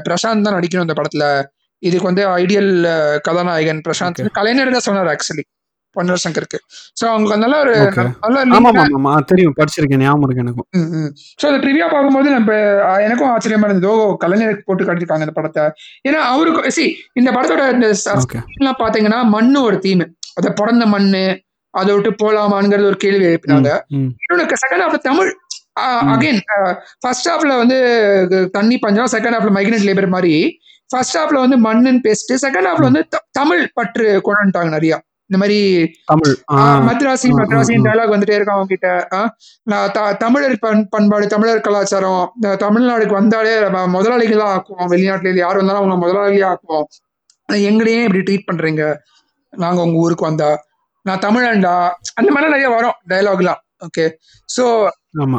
பிரசாந்த் 0.08 0.47
தான் 0.47 0.58
நடிக்கணும் 0.58 0.88
இந்த 0.88 0.97
படத்துல. 0.99 1.25
இதுக்கு 1.84 2.10
வந்து 2.10 2.23
ஐடியல் 2.41 2.71
கதாநாயகன் 3.27 3.82
பிரசாந்த். 3.88 4.19
Okay. 4.21 4.34
கலைஞர் 4.38 4.75
தான் 4.75 4.86
சொன்னார் 4.88 5.10
ஆக்சுவலி 5.13 5.43
பொன்னர் 5.95 6.21
சங்கருக்கு. 6.23 6.58
ஸோ 6.99 7.03
அவங்க 7.12 7.36
நல்ல 7.43 7.56
ஒரு. 7.63 7.75
நல்ல 8.23 9.13
தெரியும். 9.32 9.53
படிச்சிருக்கேன். 9.60 10.01
ஞாபகம் 10.06 10.25
இருக்கு 10.25 10.43
எனக்கும். 10.45 10.67
ஸோ 11.39 11.45
அந்த 11.49 11.60
ட்ரிவியா 11.63 11.88
பார்க்கும்போது 11.93 12.30
நம்ம 12.38 12.51
எனக்கும் 13.06 13.32
ஆச்சரியமா 13.34 13.67
இருந்தது. 13.69 13.89
ஓ 13.93 13.95
கலைஞருக்கு 14.23 14.67
போட்டு 14.69 14.88
காட்டியிருக்காங்க 14.88 15.27
இந்த 15.27 15.36
படத்தை. 15.39 15.65
ஏன்னா 16.10 16.21
அவருக்கு 16.34 16.75
சி 16.77 16.86
இந்த 17.21 17.32
படத்தோட 17.38 17.63
இந்த 18.60 18.71
பாத்தீங்கன்னா 18.84 19.21
மண்ணு 19.36 19.60
ஒரு 19.69 19.80
தீம் 19.86 20.06
அத 20.39 20.47
பிறந்த 20.62 20.86
மண்ணு 20.95 21.25
அதை 21.73 21.91
விட்டு 21.95 22.12
போலாமாங்கிறது 22.21 22.89
ஒரு 22.91 22.99
கேள்வி 23.03 23.25
எழுப்பினாங்க. 23.32 23.71
இன்னொன்று 23.95 24.62
செகண்ட் 24.63 24.84
ஹாஃப்ல 24.84 24.99
தமிழ். 25.10 25.32
அகைன் 26.13 26.40
ஃபர்ஸ்ட் 27.04 27.30
ஹாஃப்ல 27.32 27.54
வந்து 27.62 27.78
தண்ணி 28.58 28.78
பஞ்சம் 28.86 29.12
செகண்ட் 29.16 29.36
ஹாஃப்ல 29.38 29.52
மைக்ரண்ட் 29.58 29.88
லேபர் 29.90 30.16
மாதிரி. 30.16 30.34
ஃபர்ஸ்ட் 30.90 31.18
ஹாஃப்ல 31.20 31.40
வந்து 31.46 31.58
மண்ணுன்னு 31.68 32.02
பேசிட்டு 32.08 32.36
செகண்ட் 32.46 32.68
ஹாஃப்ல 32.70 32.90
வந்து 32.90 33.04
தமிழ் 33.40 33.63
பற்று 33.80 34.08
கொண்டு 34.26 34.42
வந்துட்டாங்க 34.42 34.72
நிறையா. 34.78 34.98
இந்த 35.30 35.38
மாதிரி 35.42 35.58
மத்ராசி 36.88 37.30
மத்ராசி 37.40 37.74
டைலாக் 37.88 38.13
வந்துட்டே 38.13 38.36
இருக்கும் 38.38 38.58
அவங்க 38.58 38.70
கிட்ட. 38.74 38.90
தமிழர் 40.24 40.56
பண் 40.66 40.84
பண்பாடு 40.94 41.26
தமிழர் 41.34 41.66
கலாச்சாரம் 41.66 42.24
தமிழ்நாடுக்கு 42.63 43.20
வந்தாலே 43.20 43.56
முதலாளிகள் 43.96 44.42
தான் 44.44 44.54
ஆக்குவோம். 44.56 44.90
வெளிநாட்டுல 44.94 45.42
யார் 45.44 45.60
வந்தாலும் 45.62 45.82
அவங்க 45.82 45.98
முதலாளியா 46.06 46.48
ஆக்குவோம். 46.54 46.88
எங்களையும் 47.70 48.06
இப்படி 48.08 48.24
ட்ரீட் 48.28 48.48
பண்றீங்க? 48.50 48.86
நாங்க 49.54 49.80
உங்க 49.88 49.98
ஊருக்கு 50.06 50.30
வந்தா. 50.30 50.50
நான் 51.06 51.24
தமிழண்டா 51.26 51.76
அந்த 52.20 52.30
மாதிரி 52.36 52.54
நிறைய 52.54 52.70
வரும் 52.78 52.98
டைலாக்லாம் 53.12 53.62
ஓகே 53.86 54.06
ஸோ 54.50 54.63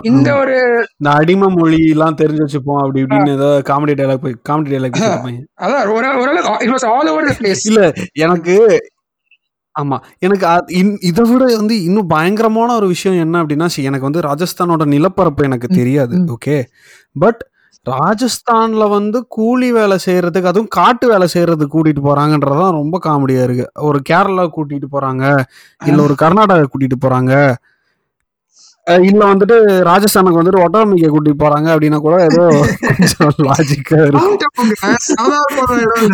இந்த 0.05 0.29
ஆமா. 0.29 0.39
ஒரு 0.41 0.57
இந்த 0.95 1.09
அடிமை 1.19 1.49
மொழி 1.55 1.81
எல்லாம் 1.89 2.17
தெரிஞ்சு 2.17 2.45
வச்சுப்போம் 2.45 2.81
அப்படி 2.83 3.03
இப்படின்னு 3.03 3.35
ஏதோ 3.37 3.49
காமெடி 3.69 3.95
டைலாக் 3.99 4.23
போய் 4.23 4.37
காமெடி 4.49 4.71
டைலாக் 4.75 4.99
அதான் 5.61 5.83
ஒரு 5.83 5.93
ஓரளவுக்கு 6.21 6.65
it 6.65 6.75
was 6.75 6.87
all 6.93 7.11
over 7.11 7.29
the 7.29 7.35
place 7.41 7.65
இல்ல 7.71 7.83
எனக்கு 8.21 8.57
ஆமா 9.75 9.97
எனக்கு 10.19 10.47
இதை 11.09 11.25
விட 11.25 11.43
வந்து 11.57 11.75
இன்னும் 11.83 12.09
பயங்கரமான 12.09 12.71
ஒரு 12.75 12.87
விஷயம் 12.89 13.21
என்ன 13.25 13.43
அப்படின்னா 13.43 13.69
எனக்கு 13.83 14.09
வந்து 14.09 14.23
ராஜஸ்தானோட 14.23 14.85
நிலப்பரப்பு 14.87 15.43
எனக்கு 15.45 15.69
தெரியாது. 15.73 16.15
ஓகே 16.35 16.57
பட் 17.17 17.43
ராஜஸ்தான்ல 17.87 18.85
வந்து 18.91 19.19
கூலி 19.29 19.69
வேலை 19.73 19.97
செய்யறதுக்கு 20.07 20.51
அதுவும் 20.51 20.73
காட்டு 20.73 21.07
வேலை 21.09 21.27
செய்யறதுக்கு 21.35 21.75
கூட்டிட்டு 21.75 22.03
போறாங்கன்றதுதான் 22.05 22.79
ரொம்ப 22.79 22.97
காமெடியா 23.05 23.43
இருக்கு. 23.47 23.67
ஒரு 23.83 23.99
கேரளா 24.11 24.45
கூட்டிட்டு 24.57 24.89
போறாங்க 24.93 25.25
இல்ல 25.81 26.01
ஒரு 26.03 26.15
கர்நாடகா 26.23 26.67
கூட்டிட்டு 26.67 26.99
போறாங்க 27.05 27.33
இல்ல 29.09 29.23
வந்துட்டு 29.31 29.57
ராஜஸ்தானுக்கு 29.89 30.41
வந்துட்டு 30.41 30.63
ஒட்டமிக்க 30.65 31.09
கூட்டிட்டு 31.13 31.43
போறாங்க 31.43 31.69
அப்படின்னா 31.75 31.99
கூட 32.07 32.17
ஏதோ 32.29 32.45
லாஜிக்கா 33.47 33.99
இருக்கும். 34.07 34.37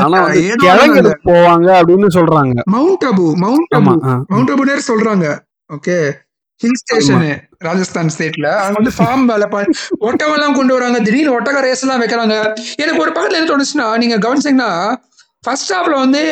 ஆனா 0.04 0.20
கிழங்குக்கு 0.64 1.14
போவாங்க 1.30 1.68
அப்படின்னு 1.80 2.10
சொல்றாங்க. 2.18 2.54
Mount 2.76 3.06
Abu 3.10 3.26
Mount 3.44 3.74
Abu. 3.78 3.94
Mount 4.32 4.52
அபுனே 4.54 4.76
சொல்றாங்க. 4.90 5.26
ஓகே 5.76 5.96
ஹில் 6.62 6.78
ஸ்டேஷனு 6.80 7.30
ராஜஸ்தான் 7.66 8.12
ஸ்டேட்ல 8.14 8.48
அங்க 8.64 8.76
வந்து 8.80 8.96
ஃபார்ம் 8.98 9.24
வேலை 9.30 9.46
ஒட்டகம் 10.08 10.36
எல்லாம் 10.36 10.56
கொண்டு 10.58 10.72
வராங்க. 10.76 10.98
திடீர்னு 11.06 11.36
ஒட்டக 11.38 11.60
ரேஸ் 11.66 11.84
எல்லாம் 11.84 12.02
வைக்கிறாங்க. 12.02 12.36
எனக்கு 12.82 13.02
ஒரு 13.04 13.12
பக்கத்துல 13.14 13.38
என்ன 13.40 13.50
தோணுச்சுன்னா 13.52 13.86
நீங்க 14.02 14.16
கவனிச்சீங்கன்னா 14.26 14.70
ஃபர்ஸ்ட் 15.46 15.72
ஹாஃப்ல 15.74 15.96
வந்து 16.04 16.22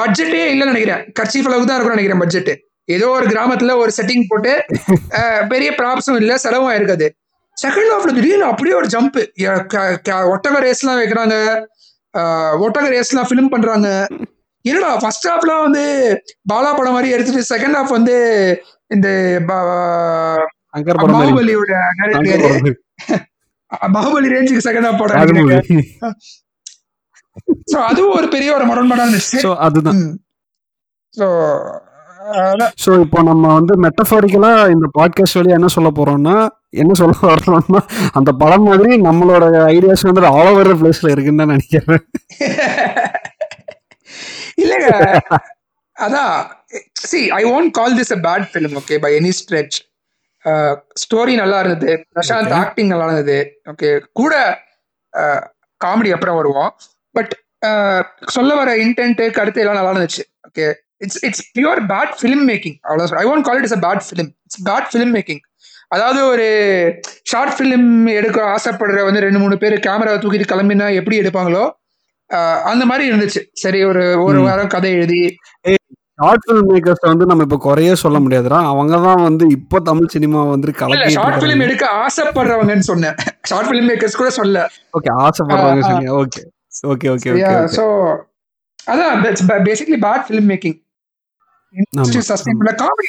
பட்ஜெட்டே 0.00 0.40
இல்லைன்னு 0.52 0.72
நினைக்கிறேன். 0.72 1.02
கட்சி 1.18 1.38
அளவுக்கு 1.40 1.68
தான் 1.68 1.76
இருக்கும்னு 1.76 1.96
நினைக்கிறேன் 1.96 2.22
பட்ஜெட் 2.24 2.52
ஏதோ 2.88 3.06
ஒரு 3.16 3.24
கிராமத்துல 3.28 3.72
ஒரு 3.78 3.90
செட்டிங் 3.96 4.28
போட்டு 4.28 4.52
பெரிய 5.52 5.68
ப்ராப்ஸும் 5.78 6.16
இல்ல 6.20 6.36
செலவும் 6.44 6.76
இருக்காது 6.76 7.06
செகண்ட் 7.56 7.90
ஹாஃப்ல 7.92 8.12
திடீர்னு 8.16 8.46
அப்படியே 8.50 8.74
ஒரு 8.78 8.86
ஜம்ப் 8.92 9.16
ஒட்டக 10.32 10.54
ரேஸ்லாம் 10.64 10.98
வைக்கிறாங்க. 11.00 11.34
அஹ், 12.14 12.54
ஒட்டக 12.64 12.84
ரேஸ்லாம் 12.92 13.26
ஃபிலிம் 13.28 13.50
பண்றாங்க. 13.52 13.88
என்னடா 14.64 14.88
ஃபர்ஸ்ட் 15.02 15.26
ஹாஃப்லாம் 15.28 15.62
வந்து 15.66 15.82
பாலா 16.50 16.70
படம் 16.72 16.94
மாதிரி 16.96 17.12
எடுத்துட்டு 17.14 17.50
செகண்ட் 17.50 17.76
ஹாஃப் 17.78 17.94
வந்து 17.96 18.14
இந்த 18.90 19.08
பாகுபலியோட. 19.50 21.70
பாகுபலி 23.94 24.32
ரேஞ்சுக்கு 24.32 24.64
செகண்ட் 24.66 24.86
ஹாஃப் 24.88 25.00
படம் 25.02 25.20
அதுவும் 27.86 28.16
ஒரு 28.16 28.26
பெரிய 28.32 28.48
ஒரு 28.56 28.64
முரண்பாடான 28.70 29.20
அதுதான். 29.66 30.00
ஸோ 31.14 31.26
சோ 32.82 32.90
இப்போ 33.00 33.22
நம்ம 33.22 33.44
வந்து 33.54 33.74
மெட்டஃபாரிக்கலா 33.84 34.50
இந்த 34.74 34.86
பாட்காஸ்ட் 34.98 35.38
வழியா 35.38 35.58
என்ன 35.58 35.70
சொல்ல 35.76 35.90
போறோம்னா 35.98 36.34
என்ன 36.82 36.92
சொல்ல 36.92 37.14
வர்றோம்னா 37.22 37.80
அந்த 38.12 38.30
படம் 38.32 38.62
மாதிரி 38.62 38.92
நம்மளோட 39.02 39.44
ஐடியாஸ் 39.74 40.06
வந்து 40.08 40.32
ஆல் 40.36 40.50
ஓவர் 40.52 40.70
பிளேஸ்ல 40.80 41.10
இருக்குன்னு 41.10 41.42
தான் 41.42 41.52
நினைக்கிறேன். 41.54 42.04
இல்லைங்க. 44.62 44.90
அதான். 45.96 46.36
See 47.10 47.20
I 47.30 47.42
won't 47.54 47.72
call 47.78 47.96
this 48.00 48.14
a 48.16 48.20
bad 48.28 48.46
film 48.52 48.76
okay 48.80 48.98
by 49.04 49.12
any 49.20 49.32
stretch 49.40 49.78
story 51.02 51.34
நல்லா 51.42 51.58
இருந்தது. 51.60 51.92
பிரசாந்த். 52.14 52.54
ஆக்டிங் 52.62 52.92
நல்லா 52.92 53.08
இருந்தது. 53.08 53.38
ஓகே 53.72 53.90
கூட 54.12 54.34
காமெடி 55.80 56.12
அப்புறம் 56.16 56.38
வருவோம். 56.40 56.72
பட் 57.14 57.32
சொல்ல 58.36 58.54
வர 58.54 58.70
இன்டென்ட் 58.84 59.22
கருத்து 59.38 59.60
எல்லாம் 59.60 59.78
நல்லா 59.78 59.92
இருந்துச்சு. 59.94 60.24
Okay 60.48 60.66
it's 61.02 61.20
it's 61.24 61.44
pure 61.54 61.80
bad 61.88 62.14
film 62.18 62.44
making 62.50 62.76
அவ்வளோ 62.84 63.06
I 63.18 63.26
won't 63.30 63.46
call 63.48 63.58
it 63.58 63.68
is 63.70 63.76
a 63.76 63.82
bad 63.84 64.02
film 64.08 64.30
it's 64.46 64.62
bad 64.68 64.88
film 64.90 65.12
making 65.16 65.42
அதாவது 65.90 66.20
ஒரு 66.26 66.46
ஷார்ட் 67.30 67.54
ஃபிலிம் 67.56 67.88
எடுக்க 68.12 68.38
ஆசைப்படுற 68.52 69.00
வந்து 69.04 69.24
ரெண்டு 69.24 69.38
மூணு 69.38 69.56
பேர் 69.58 69.74
கேமரா 69.86 70.12
தூக்கிட்டு 70.16 70.52
கிளம்பினா 70.52 70.88
எப்படி 71.00 71.16
எடுப்பாங்களோ 71.22 71.64
அந்த 72.64 72.84
மாதிரி 72.86 73.04
இருந்துச்சு. 73.10 73.40
சரி 73.54 73.80
ஒரு 73.84 74.02
ஒரு. 74.22 74.38
வாரம் 74.40 74.68
கதை 74.68 74.90
எழுதி. 74.92 75.18
ஷார்ட் 76.18 76.44
ஃபிலிம் 76.44 76.68
மேக்கர்ஸ் 76.70 77.04
வந்து 77.06 77.26
நம்ம 77.26 77.44
இப்ப 77.46 77.58
குறைய 77.58 77.92
சொல்ல 78.02 78.18
முடியாதுடா. 78.20 78.58
அவங்க 78.70 78.94
தான் 79.04 79.22
வந்து 79.22 79.44
இப்போ 79.50 79.78
தமிழ் 79.80 80.12
சினிமா 80.14 80.40
வந்து 80.46 80.72
கலக்கிட்டு 80.80 81.16
ஷார்ட் 81.16 81.38
ஃபிலிம் 81.40 81.64
எடுக்க 81.66 81.84
ஆசைப்படுறவங்கன்னு 82.02 82.86
சொன்னேன். 82.88 83.16
ஷார்ட் 83.48 83.68
ஃபிலிம் 83.68 83.88
மேக்கர்ஸ் 83.90 84.20
கூட 84.20 84.30
சொல்ல. 84.30 84.62
ஓகே 84.98 85.10
ஆசைப்படுறாங்க 85.24 85.78
ஆ, 85.78 85.84
ஆ. 85.84 85.88
சொன்னீங்க. 85.88 86.14
Okay 86.20 86.42
okay 86.92 87.08
okay 87.14 87.30
okay 87.34 87.52
so 87.76 87.84
அதான் 88.86 89.20
basically 89.66 89.98
bad 90.06 90.24
film 90.28 90.48
making 90.52 90.78
sustain 92.30 92.60
comedy 92.82 93.08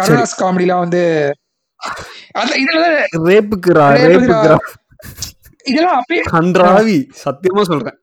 Karunas 0.00 0.38
காமெடிலாம் 0.42 0.82
வந்து 0.84 1.02
கன்றாவி 6.34 6.98
சத்தியமா 7.24 7.62
சொல்றேன். 7.70 7.98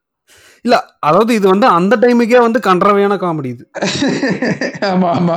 இல்ல 0.64 0.76
அதாவது 1.00 1.34
இது 1.34 1.46
வந்து 1.48 1.66
அந்த 1.78 1.94
டைமுக்கே 1.96 2.40
வந்து 2.46 2.60
கன்றாவியான 2.68 3.16
காமெடி 3.24 3.50
இது. 3.54 3.64
ஆமா 4.92 5.08
ஆமா. 5.18 5.36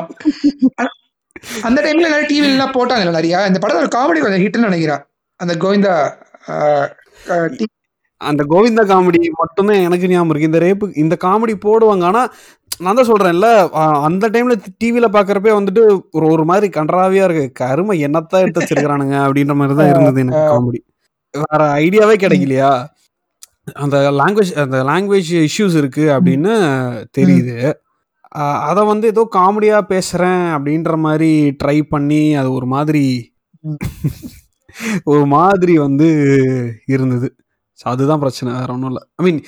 அந்த 1.68 1.80
டைம்ல 1.86 2.08
நிறைய 2.08 2.28
டிவி 2.32 2.48
எல்லாம் 2.54 2.76
போட்டாங்க 2.78 3.12
நிறைய. 3.12 3.36
இந்த 3.50 3.60
படத்தோட 3.64 3.90
காமெடி 3.98 4.22
கொஞ்சம் 4.24 4.44
ஹிட்னு 4.46 4.70
நினைக்கிறேன். 4.70 5.04
அந்த 5.40 5.54
கோவிந்தா 5.64 5.94
அந்த 8.22 8.42
கோவிந்தா 8.52 8.84
காமெடி 8.92 9.20
மட்டும்தான் 9.42 9.84
எனக்கு 9.88 10.10
ஞாபகம் 10.12 10.32
இருக்கு. 10.32 10.50
இந்த 10.52 10.60
ரேப்பு 10.66 10.86
இந்த 11.04 11.16
காமெடி 11.26 11.54
போடுவாங்க. 11.66 12.04
ஆனா 12.12 12.22
நான் 12.84 12.98
தான் 13.00 13.10
சொல்றேன்ல 13.10 13.48
அந்த 14.08 14.26
டைம்ல 14.34 14.56
டிவில 14.82 15.06
பாக்குறப்பே 15.16 15.52
வந்துட்டு 15.58 15.82
ஒரு 16.18 16.26
ஒரு 16.34 16.44
மாதிரி 16.52 16.68
கன்றாவியா 16.78 17.24
இருக்கு. 17.28 17.46
கருமை 17.62 17.96
என்னத்தான் 18.08 18.44
எடுத்து 18.44 18.62
வச்சிருக்கானுங்க 18.62 19.18
அப்படின்ற 19.26 19.56
மாதிரி 19.62 19.78
தான் 19.80 19.92
இருந்தது 19.94 20.22
எனக்கு 20.26 20.44
காமெடி. 20.54 20.80
வேற 21.34 21.64
ஐடியாவே 21.86 22.16
கிடைக்கலையா? 22.24 22.72
அந்த 23.84 23.98
லாங்குவேஜ் 24.20 24.54
அந்த 24.64 24.78
லாங்குவேஜ் 24.90 25.32
இஷ்யூஸ் 25.48 25.76
இருக்கு 25.82 26.06
அப்படின்னு 26.16 26.54
தெரியுது. 27.18 27.58
அத 28.70 28.80
வந்து 28.92 29.06
ஏதோ 29.14 29.24
காமெடியா 29.36 29.78
பேசுறேன் 29.94 30.44
அப்படின்ற 30.56 30.94
மாதிரி 31.06 31.30
ட்ரை 31.62 31.78
பண்ணி 31.94 32.24
அது 32.42 32.50
ஒரு 32.58 32.68
மாதிரி 32.76 33.06
ஒரு 35.12 35.24
மாதிரி 35.36 35.74
வந்து 35.86 36.08
இருந்தது. 36.96 37.30
ஸோ 37.80 37.86
அதுதான் 37.92 38.22
பிரச்சனை 38.24 38.50
வேற 38.60 38.70
ஒன்றும் 38.76 38.92
இல்லை. 38.92 39.04
ஐ 39.20 39.24
மீன் 39.26 39.40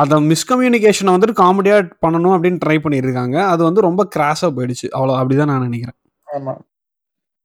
அதை 0.00 0.16
மிஸ்கம்யூனிகேஷனை 0.32 1.12
வந்துட்டு 1.14 1.36
காமெடியாக 1.42 1.86
பண்ணணும் 2.04 2.34
அப்படின்னு 2.36 2.60
ட்ரை 2.64 2.76
பண்ணியிருக்காங்க. 2.84 3.36
அது 3.52 3.62
வந்து 3.68 3.86
ரொம்ப 3.88 4.02
கிராஸாக 4.16 4.50
போயிடுச்சு. 4.56 4.86
அவ்வளோ 4.96 5.14
அப்படிதான் 5.20 5.50
நான் 5.52 5.66
நினைக்கிறேன். 5.68 5.98
ஆமா. 6.26 6.54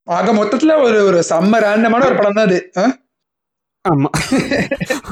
ஆக 0.07 0.31
மொத்தத்துல 0.39 0.73
ஒரு 0.85 0.97
ஒரு 1.09 1.19
செம்ம 1.31 1.59
ரேண்டமான 1.65 2.05
ஒரு 2.09 2.15
படம் 2.19 2.37
தான் 2.39 2.47
அது? 2.49 2.59
ஆமா. 3.85 4.09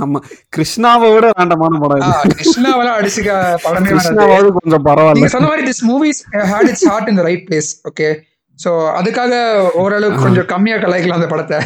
ஆமா. 0.03 0.19
கிருஷ்ணாவை 0.55 1.07
விட 1.13 1.29
வேண்டமான 1.37 1.79
படம் 1.83 2.03
கிருஷ்ணாவெல்லாம் 2.41 2.97
அடிச்சுக்க 2.99 3.31
படமே 3.65 3.79
வராது. 3.79 3.93
கிருஷ்ணாவாவது 3.93 4.49
கொஞ்சம் 4.57 4.85
பரவாயில்ல. 4.89 5.31
சொன்ன 5.35 5.49
மாதிரி 5.51 5.65
this 5.69 5.83
movies 5.91 6.21
had 6.51 6.69
it's 6.71 6.85
heart 6.91 7.09
in 7.13 7.19
the 7.21 7.25
right 7.29 7.45
place 7.47 7.69
okay 7.91 8.09
so 8.59 8.71
அதுக்காக 8.99 9.33
ஓரளவுக்கு 9.83 10.25
கொஞ்சம் 10.27 10.49
கம்மியா 10.53 10.77
கலாய்க்கலாம் 10.83 11.19
அந்த 11.21 11.29
படத்தை. 11.33 11.59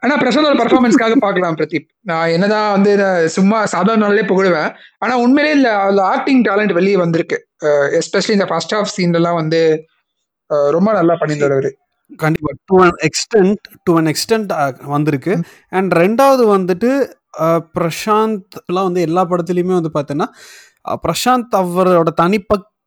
ஆனா 0.00 0.14
பிரசாந்தோட 0.16 0.54
பர்ஃபார்மன்ஸ்க்காக 0.58 1.16
பார்க்கலாம் 1.16 1.56
பிரதீப். 1.56 1.86
நான் 2.02 2.28
என்னதான் 2.28 2.70
வந்து 2.70 2.92
இதை 2.92 3.08
சும்மா 3.28 3.66
சாதாரண 3.66 4.04
நாளிலே 4.04 4.26
புகழுவேன். 4.26 4.70
ஆனா 4.98 5.18
உண்மையிலே 5.18 5.54
இல்ல 5.54 5.76
அதுல 5.78 6.02
ஆக்டிங் 6.06 6.42
டேலண்ட் 6.42 6.72
வெளியே 6.72 6.96
வந்திருக்கு. 6.96 7.38
எஸ்பெஷலி 7.98 8.30
இந்த 8.30 8.46
ஃபர்ஸ்ட் 8.46 8.74
ஹாஃப் 8.74 8.94
சீன்லாம் 8.96 9.34
வந்து 9.34 9.60
ரொம்ப 10.70 10.92
நல்லா 10.92 11.14
பண்ணியிருந்தாரு 11.14 11.52
அவரு. 11.52 11.70
கண்டிப்பா 12.18 12.52
to 12.64 12.76
an 12.82 12.96
extent 13.08 13.58
to 13.82 13.92
an 13.96 14.06
extent 14.06 14.52
வந்திருக்கு. 14.88 15.34
அண்ட் 15.72 15.92
ரெண்டாவது 15.94 16.44
வந்துட்டு 16.56 16.90
அஹ், 17.40 17.62
பிரசாந்த் 17.74 18.38
எல்லாம் 18.66 18.84
வந்து 18.84 19.00
எல்லா 19.00 19.24
படத்துலையுமே 19.24 19.74
வந்து 19.76 19.92
பார்த்தீங்கன்னா 19.94 20.30
பிரசாந்த் 21.04 21.52
அவரோட 21.58 22.10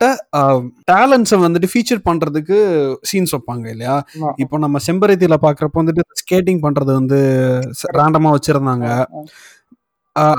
தனிப்பட்ட 0.03 0.91
டேலண்ட்ஸை 0.91 1.39
வந்துட்டு 1.45 1.71
ஃபீச்சர் 1.73 2.05
பண்றதுக்கு 2.09 2.57
சீன்ஸ் 3.11 3.35
வைப்பாங்க 3.35 3.67
இல்லையா. 3.75 3.95
இப்போ 4.43 4.57
நம்ம 4.65 4.79
செம்பருத்தியில 4.89 5.37
பாக்குறப்ப 5.47 5.83
வந்துட்டு 5.83 6.21
ஸ்கேட்டிங் 6.23 6.63
பண்றது 6.67 6.93
வந்து 6.99 7.19
ரேண்டமா 7.99 8.31
வச்சிருந்தாங்க. 8.37 8.87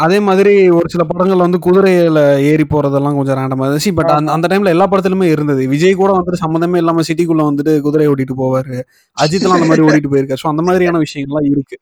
அதே 0.05 0.19
மாதிரி 0.27 0.53
ஒரு 0.79 0.89
சில 0.93 1.03
படங்கள்ல 1.09 1.47
வந்து 1.47 1.59
குதிரையில 1.65 2.21
ஏறி 2.51 2.65
போறதெல்லாம் 2.73 3.17
கொஞ்சம் 3.19 3.37
ரேண்டமா 3.39 3.65
இருந்துச்சு. 3.67 3.93
பட் 3.99 4.13
அந்த 4.35 4.47
டைம்ல 4.51 4.75
எல்லா 4.75 4.87
படத்துலயுமே 4.91 5.29
இருந்தது. 5.35 5.63
விஜய் 5.73 5.97
கூட 6.01 6.11
வந்துட்டு 6.17 6.43
சம்மந்தமே 6.43 6.81
இல்லாம 6.83 7.05
சிட்டிக்குள்ள 7.09 7.45
வந்துட்டு 7.49 7.73
குதிரை 7.87 8.07
ஓட்டிட்டு 8.11 8.37
போவாரு. 8.43 8.77
அஜித்லாம் 9.17 9.57
அந்த 9.59 9.69
மாதிரி 9.71 9.87
ஓட்டிட்டு 9.87 10.13
போயிருக்காரு. 10.13 10.43
ஸோ 10.45 10.51
அந்த 10.53 10.65
மாதிரியான 10.69 11.01
விஷயங்கள்லாம் 11.07 11.51
இருக்கு. 11.53 11.79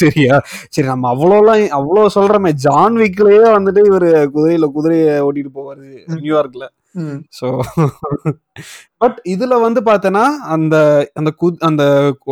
சரியா? 0.00 0.36
சரி 0.74 0.88
நம்ம 0.92 1.14
அவ்வளோலாம் 1.14 1.64
அவ்வளோ 1.80 2.04
சொல்றோமே. 2.18 2.52
ஜான் 2.66 3.00
விக்லயே 3.04 3.42
வந்துட்டு 3.58 3.82
இவர் 3.90 4.08
குதிரையில 4.36 4.68
குதிரையை 4.76 5.14
ஓட்டிட்டு 5.28 5.52
போவாரு 5.60 5.88
நியூயார்க்ல. 6.24 6.66
ஸோ 7.38 7.46
பட் 9.02 9.16
இதுல 9.32 9.54
வந்து 9.64 9.80
பார்த்தேன்னா 9.80 10.24
அந்த 10.54 10.76
அந்த 11.14 11.30
கு 11.40 11.46
அந்த 11.68 11.84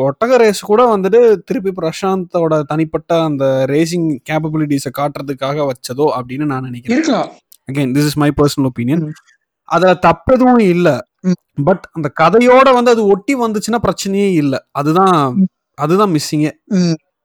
ஒட்டக 0.05 0.37
ரேஸ் 0.43 0.61
கூட 0.71 0.83
வந்துட்டு 0.93 1.21
திருப்பி 1.49 1.73
பிரசாந்தோட 1.81 2.61
தனிப்பட்ட 2.73 3.13
அந்த 3.23 3.45
ரேசிங் 3.73 4.09
கேப்பபிலிட்டிஸை 4.31 4.93
காட்டுறதுக்காக 5.01 5.67
வச்சதோ 5.71 6.07
அப்படின்னு 6.19 6.51
நான் 6.53 6.69
நினைக்கிறேன். 6.69 7.31
Again 7.71 7.95
this 7.97 8.09
is 8.11 8.19
my 8.23 8.31
personal 8.41 8.69
opinion. 8.71 9.05
அதுல 9.69 9.95
தப்பெதுவும் 10.09 10.63
இல்ல. 10.75 10.89
பட் 11.69 11.85
அந்த 11.97 12.09
கதையோட 12.21 12.69
வந்து 12.79 12.93
அது 12.95 13.03
ஒட்டி 13.07 13.35
வந்துச்சுன்னா 13.43 13.81
பிரச்சனையே 13.87 14.29
இல்ல. 14.43 14.55
அதுதான் 14.73 15.17
அதுதான் 15.79 16.13
மிஸ்ஸிங்கே. 16.17 16.53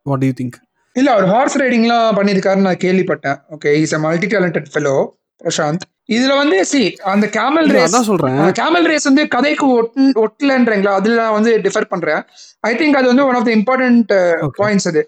வாட் 0.06 0.26
யூ 0.28 0.34
திங்க் 0.40 0.58
இல்ல 0.96 1.10
அவர் 1.16 1.28
ஹார்ஸ் 1.32 1.58
ரைடிங்லாம் 1.62 2.16
பண்ணியிருக்காருன்னு 2.20 2.68
நான் 2.70 2.84
கேள்விப்பட்டேன். 2.86 3.38
Okay 3.56 3.72
is 3.84 3.96
a 3.98 4.00
multi 4.06 4.28
talented 4.34 4.70
fellow 4.74 4.96
Prashanth 5.42 5.86
இதுல 6.10 6.34
வந்து 6.38 6.58
சி 6.66 6.82
அந்த 7.12 7.26
கேமல் 7.34 7.70
ரேஸ் 7.76 7.96
சொல்றேன். 8.10 8.38
கேமல் 8.60 8.88
ரேஸ் 8.88 9.08
வந்து 9.10 9.24
கதைக்கு 9.28 9.66
ஒட்டு 9.78 10.04
ஒட்டலன்றீங்களா? 10.24 10.94
அதுல 11.00 11.16
நான் 11.22 11.38
வந்து 11.38 11.54
டிஃபர் 11.66 11.90
பண்றேன். 11.90 12.22
ஐ 12.64 12.74
திங்க் 12.76 13.00
அது 13.00 13.08
வந்து 13.08 13.26
one 13.28 13.36
of 13.36 13.48
the 13.48 13.54
important. 13.58 14.14
Points 14.60 14.90
அது. 14.92 15.02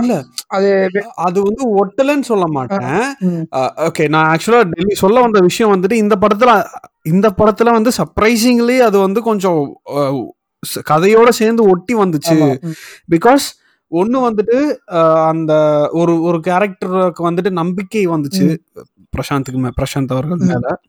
இல்ல. 0.00 0.14
அது 0.48 0.70
அது 1.26 1.38
வந்து 1.42 1.64
ஒட்டலன்னு 1.80 2.26
சொல்ல 2.30 2.46
மாட்டேன். 2.56 2.88
ஓகே 3.86 4.04
நான் 4.08 4.28
ஆக்சுவலா 4.32 4.62
டெல்லி 4.72 4.96
சொல்ல 4.96 5.20
வந்த 5.20 5.40
விஷயம் 5.40 5.72
வந்துட்டு 5.74 5.98
இந்த 6.04 6.16
படத்துல 6.22 6.52
இந்த 7.06 7.28
படத்துல 7.38 7.72
வந்து 7.72 7.92
சர்ப்ரைசிங்லி 7.98 8.78
அது 8.82 8.98
வந்து 8.98 9.22
கொஞ்சம் 9.22 9.62
கதையோட 10.90 11.28
சேர்ந்து 11.34 11.62
ஒட்டி 11.70 11.94
வந்துச்சு. 11.96 12.36
பிகாஸ் 13.14 13.46
ஒண்ணு 13.92 14.18
வந்துட்டு 14.26 14.58
அந்த 15.30 15.52
ஒரு 15.92 16.12
ஒரு 16.22 16.38
கேரக்டருக்கு 16.44 17.22
வந்துட்டு 17.28 17.50
நம்பிக்கை 17.60 18.04
வந்துச்சு. 18.08 18.46
பிரசாந்துக்கு 19.16 19.68
மே- 19.68 19.70
பிரசாந்த் 19.82 20.08
அவர்கள். 20.08 20.36
மேல. 20.38 20.80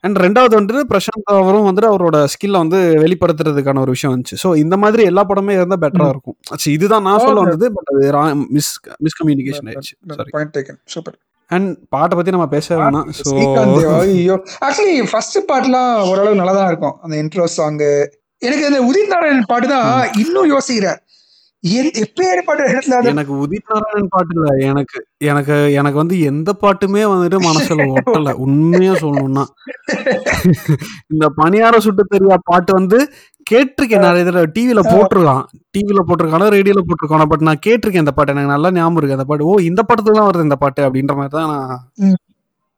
அண்ட் 0.00 0.16
ரெண்டாவது 0.18 0.52
வந்துட்டு 0.52 0.82
பிரசாந்த் 0.88 1.22
அவரும் 1.24 1.66
வந்துட்டு 1.66 1.80
அவரோட 1.80 2.26
ஸ்கில்ல 2.26 2.50
வந்து 2.50 2.76
வெளிப்படுத்துறதுக்கான 2.76 3.78
ஒரு 3.78 3.90
விஷயம் 3.90 4.22
வந்துச்சு. 4.22 4.46
ஸோ 4.46 4.56
இந்த 4.56 4.76
மாதிரி 4.76 5.02
எல்லா 5.02 5.26
படமே 5.28 5.50
இருந்தா 5.50 5.76
பெட்டரா. 5.76 6.08
இருக்கும். 6.08 6.36
சரி, 6.54 6.76
இதுதான் 6.76 7.02
நான் 7.02 7.18
சொல்ல. 7.18 7.40
வந்தது 7.40 7.72
பட் 7.72 8.12
அது 8.12 8.34
மிஸ் 8.34 8.80
மிஸ்கம்யூனிகேஷன் 8.80 9.68
ஆயிடுச்சு. 9.68 10.14
சாரி 10.14 10.62
சூப்பர் 10.84 11.18
அண்ட் 11.46 11.88
பாட்டை 11.88 12.16
பத்தி 12.16 12.30
நம்ம 12.30 12.48
பேச 12.48 12.76
வேணாம். 12.76 13.10
ஸோ 13.24 13.98
ஐயோ. 13.98 14.42
ஆக்சுவலி 14.60 15.06
ஃபர்ஸ்ட் 15.10 15.50
பாட்டுலாம் 15.50 16.08
ஓரளவு 16.08 16.34
நல்லா 16.34 16.52
தான் 16.52 16.66
இருக்கும். 16.66 16.96
அந்த 17.02 17.16
இன்ட்ரோ 17.16 17.44
சாங் 17.44 17.78
எனக்கு 18.38 18.66
அந்த 18.66 18.80
உதித் 18.82 19.08
நாராயணன் 19.08 19.44
பாட்டு 19.46 19.68
தான் 19.68 20.12
இன்னும் 20.12 20.48
யோசிக்கிறேன். 20.48 20.98
எப்பேற்பட்ட 21.64 22.62
இடத்துல 22.70 23.10
எனக்கு 23.10 23.34
உதித் 23.42 23.70
நாராயணன் 23.70 24.10
பாட்டு 24.10 24.34
இல்ல. 24.36 24.48
எனக்கு 24.68 24.98
எனக்கு 25.24 25.54
எனக்கு 25.72 25.98
வந்து 26.02 26.16
எந்த 26.30 26.50
பாட்டுமே 26.62 27.02
வந்துட்டு 27.12 27.38
மனசுல 27.46 27.84
ஒட்டல. 27.96 28.32
உண்மையா 28.44 28.94
சொல்லணும்னா. 28.94 29.44
இந்த 31.12 31.26
பணியார 31.38 31.78
சுட்டு 31.78 32.04
தெரியா 32.14 32.36
பாட்டு 32.44 32.72
வந்து 32.72 32.98
கேட்டிருக்கேன். 33.46 34.04
நிறைய 34.06 34.24
தடவை 34.24 34.48
டிவில 34.56 34.82
போட்டிருக்கான். 34.90 35.44
டிவில 35.74 36.02
போட்டிருக்கானோ 36.08 36.48
ரேடியோல 36.54 36.82
போட்டிருக்கானோ 36.84 37.26
பட் 37.26 37.46
நான் 37.48 37.64
கேட்டிருக்கேன் 37.66 38.04
இந்த 38.06 38.14
பாட்டு. 38.16 38.34
எனக்கு 38.34 38.54
நல்லா 38.54 38.70
ஞாபகம் 38.72 38.98
இருக்கு. 38.98 39.18
அந்த 39.18 39.28
பாட்டு 39.30 39.46
ஓ 39.46 39.56
இந்த 39.70 39.82
படத்துல 39.90 40.18
தான் 40.18 40.28
வருது 40.30 40.48
இந்த 40.48 40.58
பாட்டு 40.64 40.82
அப்படின்ற 40.86 41.14
மாதிரி 41.16 41.34
தான் 41.38 41.52
நான். 41.54 41.80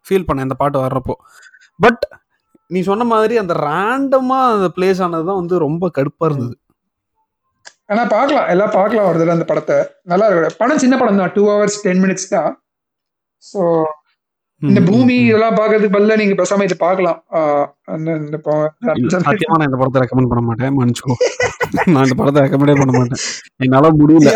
ஃபீல் 0.07 0.29
பண்ணேன் 0.29 0.49
இந்த 0.49 0.57
பாட்டு 0.57 0.79
வர்றப்போ. 0.81 1.17
பட் 1.81 2.03
நீ 2.71 2.81
சொன்ன 2.83 3.05
மாதிரி 3.07 3.35
அந்த 3.39 3.55
ரேண்டமா 3.67 4.39
அந்த 4.53 4.69
பிளேஸ் 4.77 5.03
ஆனதுதான் 5.05 5.41
வந்து 5.41 5.57
ரொம்ப 5.67 5.91
கடுப்பா 5.99 6.27
இருந்தது. 6.31 6.55
ஆனா 7.89 8.03
பார்க்கலாம். 8.15 8.49
எல்லாம் 8.53 8.73
பார்க்கலாம் 8.79 9.07
தடவை 9.09 9.35
அந்த 9.37 9.47
படத்தை. 9.51 9.77
நல்லா 10.13 10.27
இருக்கு. 10.29 10.59
படம் 10.63 10.83
சின்ன 10.85 10.95
படம் 11.01 11.21
தான். 11.21 11.33
டூ 11.37 11.43
ஹவர்ஸ் 11.51 11.79
டென் 11.85 12.03
மினிட்ஸ் 12.05 12.33
தான். 12.37 12.51
ஸோ 13.43 13.61
இந்த 14.63 14.81
பூமி. 14.89 15.17
இதெல்லாம் 15.29 15.57
பார்க்கறதுக்கு 15.59 15.97
பதிலா 15.97 16.15
நீங்க 16.21 16.35
பேசாம 16.39 16.65
இது 16.69 16.77
பார்க்கலாம். 16.85 17.19
இந்த 18.99 19.19
சத்தியமா 19.27 19.67
இந்த 19.69 19.79
படத்தை 19.81 20.01
ரெக்கமெண்ட் 20.03 20.31
பண்ண 20.31 20.43
மாட்டேன். 20.49 20.73
மன்னிச்சுக்கோ. 20.79 21.17
நான் 21.93 22.05
இந்த 22.07 22.17
படத்தை 22.21 22.43
ரெக்கமெண்டே 22.45 22.77
பண்ண 22.81 22.93
மாட்டேன். 22.99 23.23
என்னால 23.65 23.91
முடியல? 24.01 24.33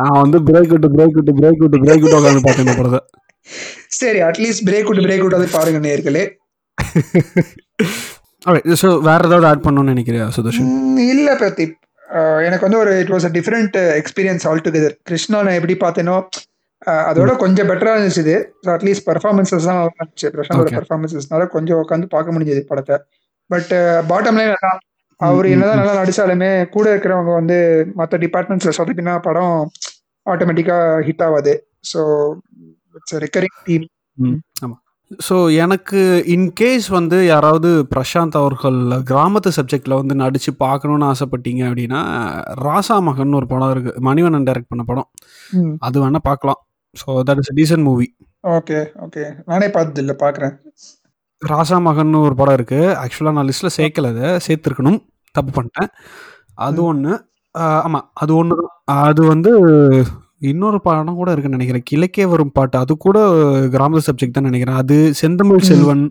நான் 0.00 0.20
வந்து 0.24 0.40
பிரேக் 0.48 0.72
விட்டு 0.74 0.90
பிரேக் 0.96 1.16
விட்டு 1.18 1.34
பிரேக் 1.40 1.62
விட்டு 1.64 1.82
பிரேக் 1.84 2.02
விட்டு 2.04 2.18
உட்காந்து 2.20 2.44
பார்த்தேன் 2.46 2.66
இந்த 2.66 2.76
படத்தை. 2.80 3.00
சரி 4.00 4.20
அட்லீஸ்ட் 4.28 4.64
பிரேக் 4.68 4.88
விட்டு 4.90 5.06
பிரேக் 5.08 5.24
விட்டு 5.24 5.40
அதை 5.40 5.50
பாருங்க 5.58 5.80
நேர்களே. 5.88 6.24
ஸோ 8.82 8.88
வேற 9.06 9.20
ஏதாவது 9.28 9.46
ஆட் 9.48 9.64
பண்ணணும்னு 9.64 9.92
நினைக்கிறியா 9.94 10.26
சுதர்ஷன்? 10.36 10.68
இல்ல 11.12 11.30
பிரதீப். 11.40 11.74
எனக்கு 12.46 12.66
வந்து 12.66 12.78
ஒரு 12.78 12.92
it 13.00 13.12
was 13.14 13.26
a 13.28 13.32
different 13.34 13.76
experience 14.00 14.46
altogether 14.66 14.94
Krishna 15.08 15.38
நான் 15.42 15.58
எப்படி 15.58 15.76
பார்த்தேனோ 15.82 16.16
ஆஹ் 16.82 17.04
அதோட 17.08 17.30
கொஞ்சம் 17.36 17.68
பெட்டரா 17.70 17.94
இருந்துச்சு. 17.96 18.22
இது 18.24 18.34
அட்லீஸ்ட் 18.74 19.06
பர்ஃபார்மன்சஸ் 19.08 19.66
தான் 19.68 19.80
இருந்துச்சு. 19.88 20.28
பிரசாந்தோட 20.34 20.66
Okay. 20.66 20.78
பர்ஃபார்மன்சஸ்னால 20.78 21.46
கொஞ்சம் 21.48 21.80
உட்காந்து 21.82 22.06
பார்க்க 22.08 22.34
முடிஞ்சது 22.36 22.62
படத்தை. 22.70 22.96
பட் 23.50 23.72
பாட்டம் 24.10 24.38
லைன் 24.38 24.54
அவர் 25.20 25.46
என்னதான். 25.46 25.80
நல்லா 25.80 25.94
நடிச்சாலுமே 26.00 26.50
கூட 26.68 26.86
இருக்கிறவங்க 26.92 27.32
வந்து 27.34 27.56
மற்ற 27.94 28.18
டிபார்ட்மெண்ட்ஸ்ல 28.18 28.72
சொதப்பினா 28.78 29.14
படம் 29.22 29.56
ஆட்டோமேட்டிக்கா 30.26 30.76
ஹிட் 31.08 31.24
ஆகாது 31.26 31.52
ஸோ 31.84 32.00
இட்ஸ் 32.94 33.18
ரெக்கரிங் 33.24 33.58
டீம் 33.64 33.86
ஆமா. 34.62 34.76
ஸோ 35.10 35.36
எனக்கு 35.54 36.00
இன்கேஸ் 36.34 36.86
வந்து 36.90 37.16
யாராவது 37.26 37.70
பிரசாந்த் 37.94 38.36
அவர்கள் 38.36 38.76
கிராமத்து 39.08 39.50
சப்ஜெக்ட்ல 39.56 39.94
வந்து 39.94 40.14
நடிச்சு 40.14 40.50
பார்க்கணும்னு 40.56 41.06
ஆசைப்பட்டீங்க 41.08 41.62
அப்படின்னா 41.68 42.00
ராசா 42.62 42.96
மகன் 43.00 43.32
ஒரு 43.32 43.46
படம் 43.46 43.70
இருக்கு. 43.70 43.92
மணிவண்ணன் 44.00 44.46
டைரக்ட் 44.48 44.70
பண்ண 44.70 44.84
படம். 44.84 45.08
அது 45.80 45.96
வேணா 46.04 46.20
பார்க்கலாம். 46.22 46.60
So 46.96 47.08
that 47.28 47.40
is 47.42 47.52
decent 47.58 47.86
movie 47.88 48.06
okay 48.50 48.78
okay. 49.04 49.24
நானே 49.46 49.68
பார்த்தது 49.70 50.00
இல்லை 50.00 50.16
பார்க்குறேன். 50.20 50.54
ராசா 51.42 51.78
மகன் 51.80 52.14
ஒரு 52.22 52.34
படம் 52.34 52.54
இருக்கு. 52.54 52.80
ஆக்சுவலாக 53.02 53.36
நான் 53.38 53.48
லிஸ்ட்ல 53.50 53.70
சேர்க்கல 53.78 54.12
அதை 54.14 54.30
சேர்த்துருக்கணும். 54.46 55.00
தப்பு 55.34 55.52
பண்ணிட்டேன். 55.52 55.90
அது. 56.58 56.80
ஒன்று 56.84 57.12
ஆஹ் 57.54 57.82
ஆமா 57.84 58.00
அது 58.14 58.32
ஒண்ணுதான். 58.36 58.72
அது 59.02 59.22
வந்து 59.26 59.50
இன்னொரு 60.48 60.78
படம் 60.86 61.18
கூட 61.20 61.30
இருக்குன்னு 61.32 61.58
நினைக்கிறேன். 61.58 61.86
கிழக்கே 61.90 62.24
வரும் 62.32 62.52
பாட்டு. 62.56 62.76
அது 62.82 62.92
கூட 63.06 63.18
கிராம 63.74 64.00
சப்ஜெக்ட் 64.06 64.36
தான் 64.36 64.48
நினைக்கிறேன். 64.50 64.80
அது 64.82 64.96
செந்தமிழ். 65.20 65.66
செல்வன். 65.70 66.04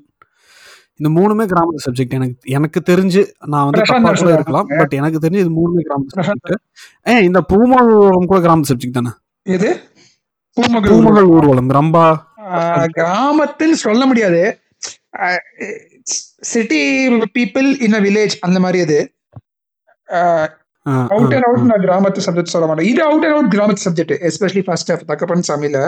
இந்த 1.00 1.10
மூணுமே 1.18 1.44
கிராம 1.52 1.76
சப்ஜெக்ட் 1.86 2.16
எனக்கு 2.18 2.38
எனக்கு 2.58 2.80
தெரிஞ்சு 2.90 3.22
நான் 3.52 3.66
வந்து 3.68 3.84
தப்பா. 3.92 4.12
இருக்கலாம். 4.38 4.68
பட் 4.80 4.96
எனக்கு 5.02 5.20
தெரிஞ்சு 5.26 5.42
இது 5.46 5.54
மூணுமே 5.60 5.84
கிராம. 5.90 6.06
சப்ஜெக்ட் 6.18 6.64
ஏன் 7.14 7.24
இந்த 7.30 7.42
பூமகள் 7.52 8.28
கூட 8.32 8.40
கிராம 8.48 8.68
சப்ஜெக்ட் 8.72 8.98
தானே? 9.00 9.14
எது? 9.56 9.72
பூமகள் 10.58 10.92
பூமகள் 10.94 11.30
ஊர்வலம். 11.36 11.70
ரம்பா. 11.78 12.06
கிராமத்தில் 12.98 13.82
சொல்ல 13.86 14.04
முடியாது. 14.12 14.42
City 16.52 16.82
people 17.38 17.68
in 17.86 17.98
a 17.98 18.02
village. 18.06 18.36
அந்த 18.48 18.58
மாதிரி 18.66 18.80
அது. 18.88 19.00
அவுட் 20.86 21.34
அண்ட் 21.34 21.44
அவுட் 21.44 21.66
நான் 21.66 21.84
கிராமத்து 21.86 22.22
சப்ஜெக்ட் 22.26 22.54
சொல்ல 22.54 22.68
மாட்டேன். 22.68 22.88
இது 22.88 23.04
அவுட் 23.04 23.26
அண்ட் 23.26 23.34
அவுட் 23.34 23.54
கிராமத்து 23.56 23.84
சப்ஜெக்ட் 23.86 24.14
எஸ்பெஷலி 24.28 24.64
ஃபர்ஸ்ட் 24.64 24.92
ஆஃப் 24.92 25.06
தகப்பன் 25.06 25.44
சாமியில. 25.48 25.80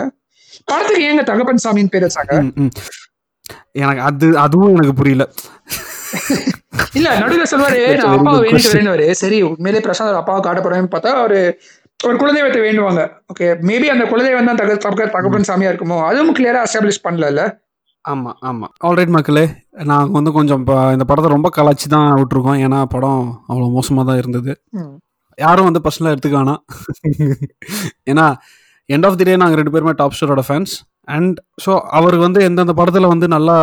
படத்துக்கு 0.64 1.06
ஏங்க 1.08 1.24
தகப்பன் 1.24 1.62
சாமின்னு 1.64 1.90
பேர் 1.90 2.06
வச்சாங்க. 2.06 2.34
எனக்கு 3.74 4.02
அது 4.02 4.38
அதுவும் 4.38 4.74
எனக்கு 4.74 4.94
புரியல. 4.94 5.24
இல்ல 6.94 7.08
நடுவில் 7.18 7.42
a 7.42 7.46
நான் 8.00 8.18
good 8.26 8.42
வேண்டிட்டு. 8.44 8.90
வரேன்னு 8.90 9.18
சரி 9.20 9.42
உண்மையிலே 9.42 9.80
பிரசாந்த் 9.80 10.20
அப்பாவை 10.20 10.42
காட்ட 10.42 10.60
போறேன்னு 10.60 10.92
பார்த்தா 10.92 11.22
ஒரு 11.22 11.38
ஒரு 12.00 12.16
குலதெய்வத்தை 12.16 12.60
வேண்டுவாங்க. 12.60 13.00
ஓகே 13.32 13.46
மேபி 13.62 13.86
அந்த 13.86 14.04
குலதெய்வம் 14.04 14.44
தான் 14.44 14.56
தக 14.56 14.76
தக- 14.76 15.10
தகப்பன் 15.10 15.48
சாமியா 15.48 15.70
இருக்குமோ 15.72 15.98
அதுவும் 16.06 16.36
கிளியரா 16.36 16.62
எஸ்டாப்ளிஷ் 16.66 17.04
பண்ணல 17.04 17.42
ஆமா 18.04 18.30
ஆமா. 18.50 18.66
ஆல்ரைட் 18.86 19.12
மக்களே 19.16 19.44
நாங்கள் 19.90 20.16
வந்து 20.18 20.30
கொஞ்சம் 20.36 20.60
இப்போ 20.62 20.76
இந்த 20.94 21.04
படத்தை 21.10 21.28
ரொம்ப 21.34 21.48
கலாச்சி 21.56 21.86
தான் 21.94 22.06
விட்டுருக்கோம். 22.20 22.60
ஏன்னா 22.66 22.78
படம் 22.94 23.20
அவ்வளோ 23.50 23.66
மோசமாக 23.76 24.04
தான் 24.08 24.20
இருந்தது. 24.22 24.52
யாரும் 25.38 25.68
வந்து 25.68 25.82
பர்சனலாக 25.84 26.14
எடுத்துக்க 26.14 26.36
வேணாம். 26.40 26.62
ஏன்னா 28.12 28.26
எண்ட் 28.94 29.06
ஆஃப் 29.08 29.18
தி 29.20 29.26
டே 29.28 29.36
நாங்கள் 29.42 29.60
ரெண்டு 29.60 29.74
பேருமே 29.74 29.94
டாப் 30.00 30.16
ஸ்டாரோட 30.16 30.42
ஃபேன்ஸ் 30.48 30.74
அண்ட் 31.14 31.38
ஸோ 31.64 31.72
அவர் 31.98 32.16
வந்து 32.24 32.40
எந்தெந்த 32.48 32.74
படத்தில் 32.80 33.10
வந்து 33.12 33.26
நல்லா 33.36 33.56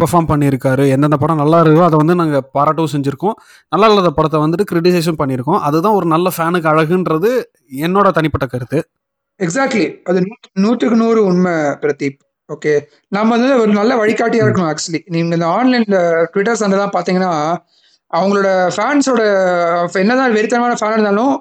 பெர்ஃபார்ம் 0.00 0.30
பண்ணியிருக்காரு 0.32 0.84
எந்தெந்த 0.94 1.18
படம் 1.22 1.40
நல்லா 1.42 1.58
இருக்கோ 1.64 1.84
அதை 1.88 1.98
வந்து 2.02 2.18
நாங்கள் 2.20 2.44
பாராட்டவும் 2.56 2.92
செஞ்சுருக்கோம். 2.94 3.36
நல்லா 3.72 3.88
இல்லாத 3.90 4.10
படத்தை 4.18 4.40
வந்துட்டு 4.44 4.68
கிரிட்டிசைஸும் 4.72 5.20
பண்ணியிருக்கோம். 5.22 5.60
அதுதான் 5.68 5.96
ஒரு 6.00 6.08
நல்ல 6.14 6.30
ஃபேனுக்கு 6.36 6.70
அழகுன்றது 6.72 7.30
என்னோட 7.86 8.08
தனிப்பட்ட 8.18 8.48
கருத்து. 8.54 8.80
எக்ஸாக்ட்லி 9.40 9.86
அது 10.10 10.18
நூத்துக்கு 10.64 10.98
நூறு 11.04 11.20
உண்மை 11.30 11.54
பிரதீப். 11.84 12.20
ஓகே 12.52 12.72
நம்ம 13.08 13.30
வந்து 13.36 13.50
ஒரு 13.62 13.72
நல்ல 13.72 13.92
வழிகாட்டியா 13.96 14.44
இருக்கணும் 14.44 14.70
ஆக்சுவலி 14.70 15.00
நீங்க 15.08 15.36
இந்த 15.38 15.48
ஆன்லைன்ல 15.56 15.98
ட்விட்டர் 16.32 16.60
சண்டெல்லாம் 16.62 16.94
பாத்தீங்கன்னா 16.96 17.32
அவங்களோட 18.10 18.48
ஃபேன்ஸோட 18.74 19.22
என்னதான் 20.00 20.36
வெறித்தனமான 20.36 20.76
ஃபேன் 20.80 20.96
இருந்தாலும் 20.96 21.34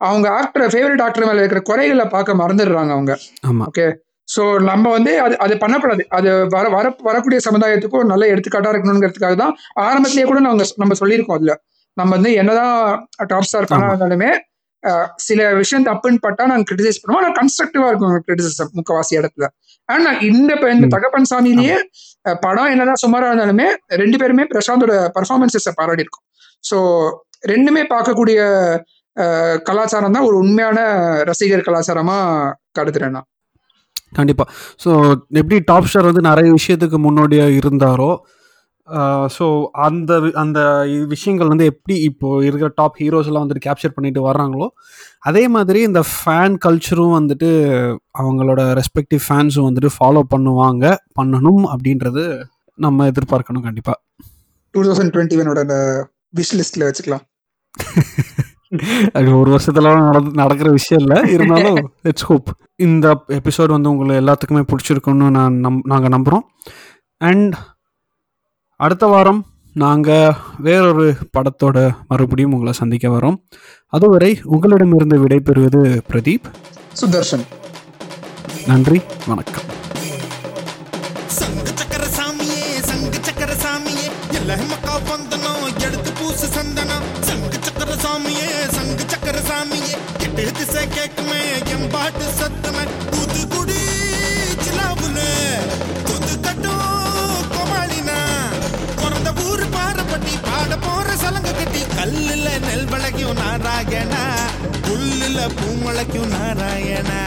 அவங்க 0.00 0.26
ஆக்டர் 0.38 0.70
ஃபேவரட் 0.72 1.02
ஆக்டர் 1.02 1.26
மேல 1.26 1.42
இருக்கிற 1.42 1.60
குறைகளை 1.62 2.06
பார்க்க 2.06 2.40
மறந்துடுறாங்க 2.40 2.92
அவங்க. 2.96 3.12
ஓகே 3.66 3.86
ஸோ 4.28 4.42
நம்ம 4.62 4.84
வந்து 4.90 5.12
அது 5.20 5.34
அது 5.38 5.54
பண்ணக்கூடாது. 5.58 6.02
அது 6.10 6.28
வர 6.54 6.64
வர 6.68 6.86
வரக்கூடிய 7.02 7.38
சமுதாயத்துக்கு 7.46 7.98
ஒரு 8.00 8.08
நல்ல 8.12 8.24
எடுத்துக்காட்டா 8.26 8.72
இருக்கணுங்கிறதுக்காக 8.72 9.36
தான் 9.42 9.54
ஆரம்பத்திலேயே 9.86 10.26
கூட 10.26 10.40
நாங்க 10.40 10.64
நம்ம 10.76 10.96
சொல்லியிருக்கோம் 11.02 11.38
அதுல. 11.38 11.54
நம்ம 11.96 12.10
வந்து 12.16 12.30
என்னதான் 12.40 12.74
டாப் 13.26 13.48
ஸ்டார். 13.48 13.70
பண்ணாலுமே 13.72 14.30
சில 15.26 15.40
விஷயம் 15.60 15.86
தப்புன்னு 15.88 16.22
பட்டா 16.26 16.44
நாங்க 16.52 16.66
கிரிட்டிசைஸ் 16.68 17.00
பண்ணுவோம். 17.00 17.20
ஆனால் 17.22 17.36
கன்ஸ்ட்ரக்டிவா 17.40 17.88
இருக்கும் 17.90 18.14
கிரிட்டிசிசம் 18.28 18.72
முக்கவாசி 18.78 19.14
இடத்துல. 19.20 19.46
ஆனா 19.88 20.10
இந்த 20.30 20.52
இந்த. 20.74 20.88
தகப்பன் 20.94 21.28
சாமியிலேயே 21.32 21.76
படம் 22.44 22.70
என்னதான் 22.74 23.02
சுமாரா 23.04 23.28
இருந்தாலுமே 23.30 23.68
ரெண்டு 24.02 24.16
பேருமே 24.22 24.46
பிரசாந்தோட 24.52 24.94
பர்ஃபார்மன்சஸை 25.16 25.72
பாராடி 25.80 26.04
இருக்கும். 26.04 26.24
ஸோ 26.70 26.78
ரெண்டுமே 27.52 27.82
பார்க்கக்கூடிய 27.94 28.40
கலாச்சாரம் 29.68 30.14
தான் 30.16 30.26
ஒரு 30.28 30.36
உண்மையான 30.42 30.78
ரசிகர் 31.30 31.66
கலாச்சாரமா 31.68 32.18
கருதுறேன் 32.78 33.14
நான். 33.16 33.28
கண்டிப்பாக 34.18 34.48
ஸோ 34.82 34.90
எப்படி 35.40 35.56
டாப் 35.70 35.88
ஸ்டார் 35.90 36.08
வந்து 36.10 36.22
நிறைய 36.28 36.48
விஷயத்துக்கு 36.58 36.98
முன்னோடியாக 37.06 37.58
இருந்தாரோ 37.60 38.10
ஸோ 39.36 39.46
அந்த 39.80 40.12
அந்த 40.34 40.60
விஷயங்கள் 41.06 41.48
வந்து 41.48 41.64
எப்படி 41.64 41.94
இப்போ 42.00 42.28
இருக்கிற 42.44 42.68
டாப் 42.74 42.98
ஹீரோஸ் 43.00 43.28
எல்லாம் 43.30 43.44
வந்துட்டு 43.44 43.66
கேப்சர் 43.66 43.94
பண்ணிட்டு 43.94 44.20
வர்றாங்களோ 44.20 44.68
அதே 45.20 45.44
மாதிரி 45.48 45.80
இந்த 45.82 46.00
ஃபேன் 46.12 46.56
கல்ச்சரும் 46.64 47.16
வந்துட்டு 47.18 47.50
அவங்களோட 48.18 48.60
ரெஸ்பெக்டிவ் 48.74 49.22
ஃபேன்ஸும் 49.26 49.68
வந்துட்டு 49.68 49.92
ஃபாலோ 49.96 50.22
பண்ணுவாங்க 50.34 50.84
பண்ணணும் 51.20 51.64
அப்படின்றது 51.72 52.24
நம்ம 52.78 53.06
எதிர்பார்க்கணும் 53.06 53.60
கண்டிப்பாக 53.60 53.98
டூ 54.74 54.82
தௌசண்ட் 54.82 55.12
டுவெண்ட்டி 55.14 55.38
ஒனோட 55.42 55.62
விஷ் 56.34 56.56
லிஸ்ட்ல 56.58 56.86
வச்சுக்கலாம். 56.88 57.26
அது 59.12 59.30
ஒரு 59.38 59.50
வருஷத்துல 59.52 59.88
நடக்கிற 60.32 60.68
விஷயம் 60.70 61.02
இல்லை. 61.02 61.16
இருந்தாலும் 61.34 61.78
லெட்ஸ் 62.06 62.26
ஹோப் 62.28 62.48
இந்த 62.80 63.06
எபிசோட் 63.38 63.74
வந்து 63.74 63.90
உங்களை 63.90 64.14
எல்லாத்துக்குமே 64.20 64.62
பிடிச்சிருக்குன்னு 64.70 65.26
நான் 65.30 65.58
நம் 65.60 65.82
நாங்கள் 65.84 66.14
நம்புகிறோம் 66.16 66.44
அண்ட் 67.20 67.56
அடுத்த 68.82 69.06
வாரம் 69.06 69.46
நாங்கள் 69.74 70.34
வேறொரு 70.58 71.16
படத்தோட 71.38 71.94
மறுபடியும் 72.08 72.52
உங்களை 72.52 72.72
சந்திக்க 72.72 73.08
வரோம். 73.08 73.36
அதுவரை 73.86 74.40
உங்களிடமிருந்து 74.44 75.26
விடைபெறுவது 75.26 76.00
பிரதீப். 76.10 76.42
சுதர்ஷன். 77.00 77.46
நன்றி 78.66 79.00
வணக்கம். 79.26 79.64
சங்கு 81.26 81.72
சக்கர 81.74 82.04
சாமியே 82.04 82.80
சங்கு 82.80 83.18
சக்கர 83.20 83.52
சாமியே 83.52 84.34
எல்லாம் 84.34 84.66
மக்கா 84.66 84.90
நெல் 102.60 102.86
விளைக்கும் 102.86 103.38
நாராயணா 103.38 104.22
புல்லுல 104.86 105.38
பூமுளைக்கும் 105.58 106.32
நாராயணா 106.34 107.20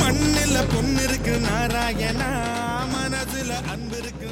மண்ணுல 0.00 0.56
பொண்ணு 0.72 1.02
இருக்கு 1.02 1.34
நாராயண 1.40 2.22
மனதுல 2.94 3.52
அன்பு 3.72 3.98
இருக்கு 3.98 4.23